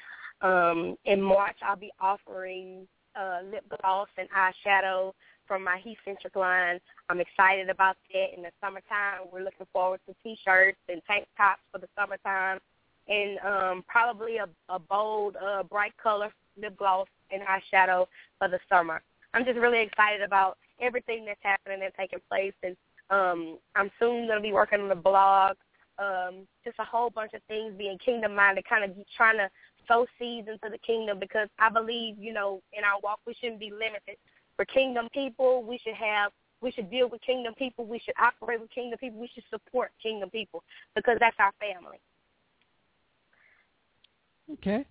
[0.43, 5.13] Um, in March, I'll be offering uh, lip gloss and eyeshadow
[5.47, 6.81] from my He Centric line.
[7.09, 8.37] I'm excited about that.
[8.37, 12.61] In the summertime, we're looking forward to T-shirts and tank tops for the summertime,
[13.09, 18.07] and um, probably a, a bold, uh, bright color lip gloss and eyeshadow
[18.39, 19.03] for the summer.
[19.35, 22.77] I'm just really excited about everything that's happening and taking place, and
[23.11, 25.57] um, I'm soon going to be working on a blog.
[25.99, 29.51] Um, just a whole bunch of things being kingdom minded, kind of trying to
[29.87, 33.61] sow seeds into the kingdom because I believe, you know, in our walk we shouldn't
[33.61, 34.17] be limited.
[34.57, 36.33] For kingdom people, we should have
[36.63, 39.93] we should deal with kingdom people, we should operate with kingdom people, we should support
[40.03, 40.63] kingdom people
[40.95, 41.99] because that's our family.
[44.55, 44.85] Okay.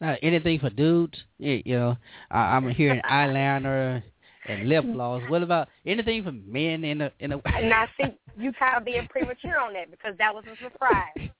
[0.00, 1.18] Uh, anything for dudes?
[1.38, 1.96] Yeah, you know,
[2.30, 4.02] I, I'm hearing eyeliner
[4.46, 5.22] and lip gloss.
[5.28, 7.40] What about anything for men in the in the?
[7.54, 11.30] And I see you kind of being premature on that because that was a surprise.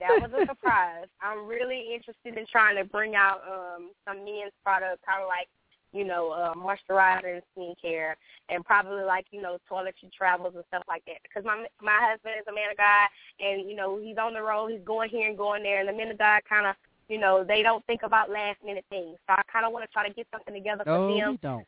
[0.00, 1.06] that was a surprise.
[1.20, 5.48] I'm really interested in trying to bring out um some men's products, kind of like
[5.92, 8.14] you know uh, moisturizer and skincare,
[8.48, 11.18] and probably like you know toiletry travels and stuff like that.
[11.22, 13.08] Because my my husband is a man of God,
[13.40, 15.92] and you know he's on the road, he's going here and going there, and the
[15.92, 16.74] men of God kind of
[17.08, 19.16] you know they don't think about last minute things.
[19.26, 21.30] So I kind of want to try to get something together no, for them.
[21.30, 21.66] we don't.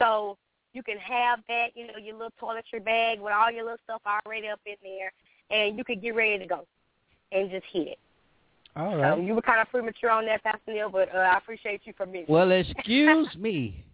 [0.00, 0.36] So
[0.72, 4.02] you can have that, you know, your little toiletry bag with all your little stuff
[4.06, 5.12] already up in there,
[5.50, 6.66] and you could get ready to go
[7.32, 7.98] and just hit it.
[8.76, 11.80] All So you were kind of premature on that, Pastor Neal, but uh, I appreciate
[11.84, 12.24] you for me.
[12.28, 13.84] Well, excuse me.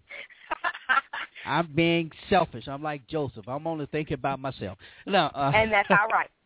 [1.46, 2.68] I'm being selfish.
[2.68, 3.48] I'm like Joseph.
[3.48, 4.78] I'm only thinking about myself.
[5.06, 6.30] No, uh, and that's all right.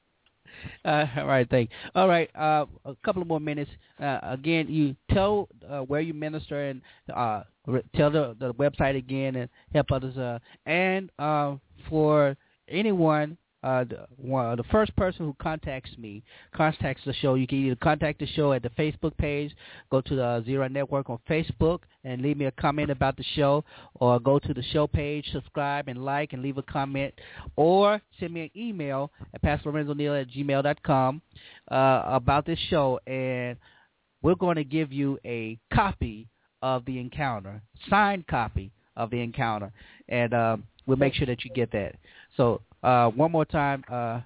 [0.84, 1.70] Uh, all right, thank.
[1.70, 1.76] You.
[1.94, 3.70] All right, uh, a couple of more minutes.
[4.00, 6.80] Uh, again, you tell uh, where you minister and
[7.14, 7.44] uh, re-
[7.94, 10.16] tell the, the website again and help others.
[10.16, 11.56] Uh, and uh,
[11.88, 12.36] for
[12.68, 16.22] anyone, uh, the, one, the first person who contacts me
[16.54, 17.34] contacts the show.
[17.34, 19.52] You can either contact the show at the Facebook page,
[19.90, 23.64] go to the Zero Network on Facebook, and leave me a comment about the show,
[23.94, 27.12] or go to the show page, subscribe and like, and leave a comment,
[27.56, 31.20] or send me an email at pastorlorenzoneill at gmail.com
[31.70, 33.56] uh, about this show, and
[34.22, 36.28] we're going to give you a copy
[36.62, 39.72] of the encounter, signed copy of the encounter,
[40.08, 41.94] and um, we'll make sure that you get that.
[42.36, 44.20] So uh, one more time, uh,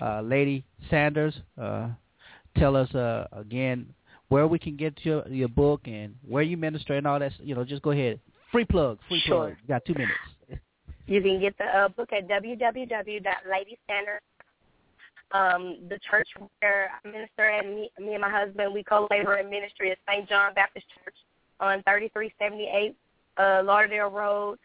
[0.00, 1.88] uh, Lady Sanders, uh,
[2.56, 3.86] tell us uh, again
[4.28, 7.32] where we can get your your book and where you minister and all that.
[7.38, 8.20] You know, just go ahead.
[8.52, 9.48] Free plug, free Sure.
[9.48, 9.56] plug.
[9.62, 10.18] You got two minutes.
[11.06, 14.18] You can get the uh, book at www.ladycenter.
[15.32, 16.28] Um, the church
[16.60, 20.28] where I minister and me, me and my husband, we co-labor in ministry at St.
[20.28, 21.14] John Baptist Church
[21.60, 22.96] on 3378
[23.38, 24.58] uh, Lauderdale Road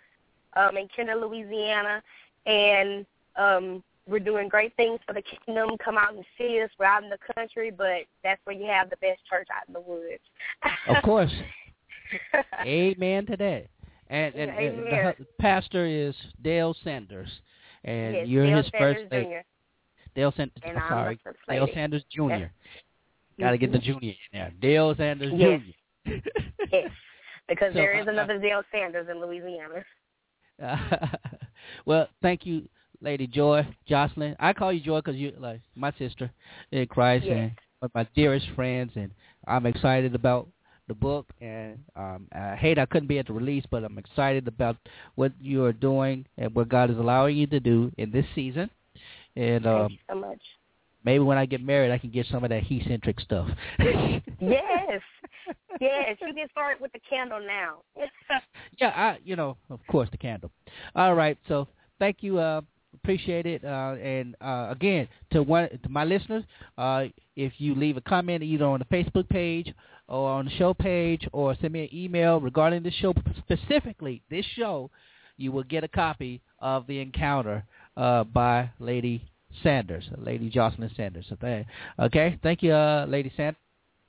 [0.56, 2.02] um, in Kinder, Louisiana.
[2.46, 5.78] And um, we're doing great things for the kingdom.
[5.84, 6.70] Come out and see us.
[6.80, 9.74] We're out in the country, but that's where you have the best church out in
[9.74, 10.22] the woods.
[10.88, 11.32] Of course.
[12.66, 13.68] Amen to that.
[14.10, 16.14] And, and, and the pastor is
[16.44, 17.30] Dale Sanders,
[17.86, 19.30] and Yes, you're Dale his Sanders first lady.
[19.30, 20.16] Jr.
[20.16, 20.64] Dale Sanders.
[20.64, 21.68] And I'm sorry, Dale.
[21.74, 22.46] Sanders Jr.
[23.40, 24.52] Got to get the junior in there.
[24.62, 25.62] Dale Sanders Yes.
[25.62, 25.72] Jr.
[26.06, 26.90] Yes,
[27.48, 29.84] because So, there is uh, another Dale Sanders in Louisiana.
[31.86, 32.68] well, thank you,
[33.02, 34.36] Lady Joy Joslyn.
[34.40, 36.32] I call you Joy because you're like my sister
[36.72, 37.38] in Christ Yes.
[37.38, 39.12] and one of my dearest friends, and
[39.48, 40.48] I'm excited about
[40.88, 41.28] the book.
[41.42, 44.78] And um, I hate I couldn't be at the release, but I'm excited about
[45.16, 48.70] what you are doing and what God is allowing you to do in this season.
[49.36, 50.42] And Thank um, you so much.
[51.04, 53.50] Maybe when I get married, I can get some of that he-centric stuff.
[53.80, 54.02] Yes,
[55.82, 56.18] yes.
[56.22, 57.80] You can start with the candle now.
[58.80, 60.52] yeah, I you know, of course, the candle.
[60.96, 61.68] All right, so
[62.00, 62.40] thank you.
[62.40, 62.62] Uh,
[62.94, 63.64] appreciate it.
[63.64, 66.44] Uh, and uh, again, to one to my listeners,
[66.78, 69.74] uh, if you leave a comment either on the Facebook page
[70.08, 74.46] or on the show page, or send me an email regarding this show specifically, this
[74.58, 74.90] show,
[75.38, 77.64] you will get a copy of the encounter
[77.96, 79.31] uh, by Lady
[79.64, 81.26] Sanders, Lady Joslyn Sanders.
[81.32, 81.66] Okay,
[82.00, 82.40] okay.
[82.44, 83.60] Thank you, uh, Lady Sanders.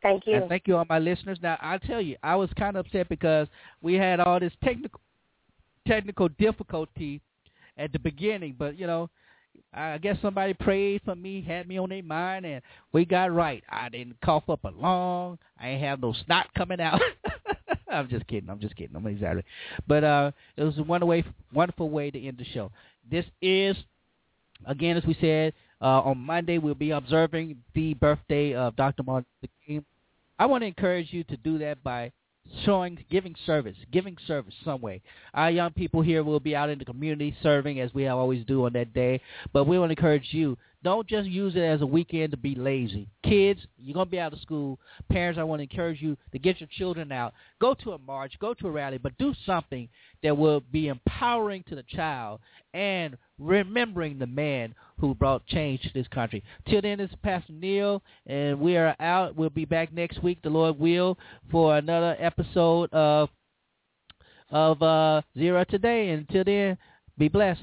[0.03, 0.35] Thank you.
[0.35, 1.39] And thank you all my listeners.
[1.43, 3.47] Now I tell you, I was kind of upset because
[3.83, 5.01] we had all this technical
[5.87, 7.21] technical difficulty
[7.77, 9.11] at the beginning, but you know,
[9.75, 12.63] I guess somebody prayed for me, had me on their mind, and
[12.93, 13.63] we got right.
[13.71, 15.39] I didn't cough up a lung.
[15.59, 17.01] I ain't have no snot coming out.
[17.93, 18.51] I'm just kidding.
[18.51, 18.97] I'm just kidding.
[18.97, 19.51] I'm exaggerating.
[19.87, 22.71] But uh, it was a one way, wonderful way to end the show.
[23.11, 23.77] This is,
[24.67, 29.03] again, as we said, uh, on Monday we'll be observing the birthday of Dr.
[29.03, 29.85] Martin Luther King.
[30.39, 32.13] I want to encourage you to do that by
[32.65, 35.01] showing, giving service, giving service some way.
[35.35, 38.67] Our young people here will be out in the community serving as we always do
[38.67, 39.21] on that day.
[39.53, 42.57] But we want to encourage you, don't just use it as a weekend to be
[42.57, 43.09] lazy.
[43.23, 44.81] Kids, you're going to be out of school.
[45.11, 47.35] Parents, I want to encourage you to get your children out.
[47.61, 49.89] Go to a march, go to a rally, but do something
[50.23, 52.41] that will be empowering to the child
[52.75, 56.43] and remembering the man who brought change to this country.
[56.69, 59.37] Till then, this is Pastor Neal, and we are out.
[59.37, 61.19] We'll be back next week, the Lord will,
[61.51, 63.29] for another episode of
[64.51, 66.11] of uh, Zero Today.
[66.11, 66.79] Until then,
[67.19, 67.63] be blessed.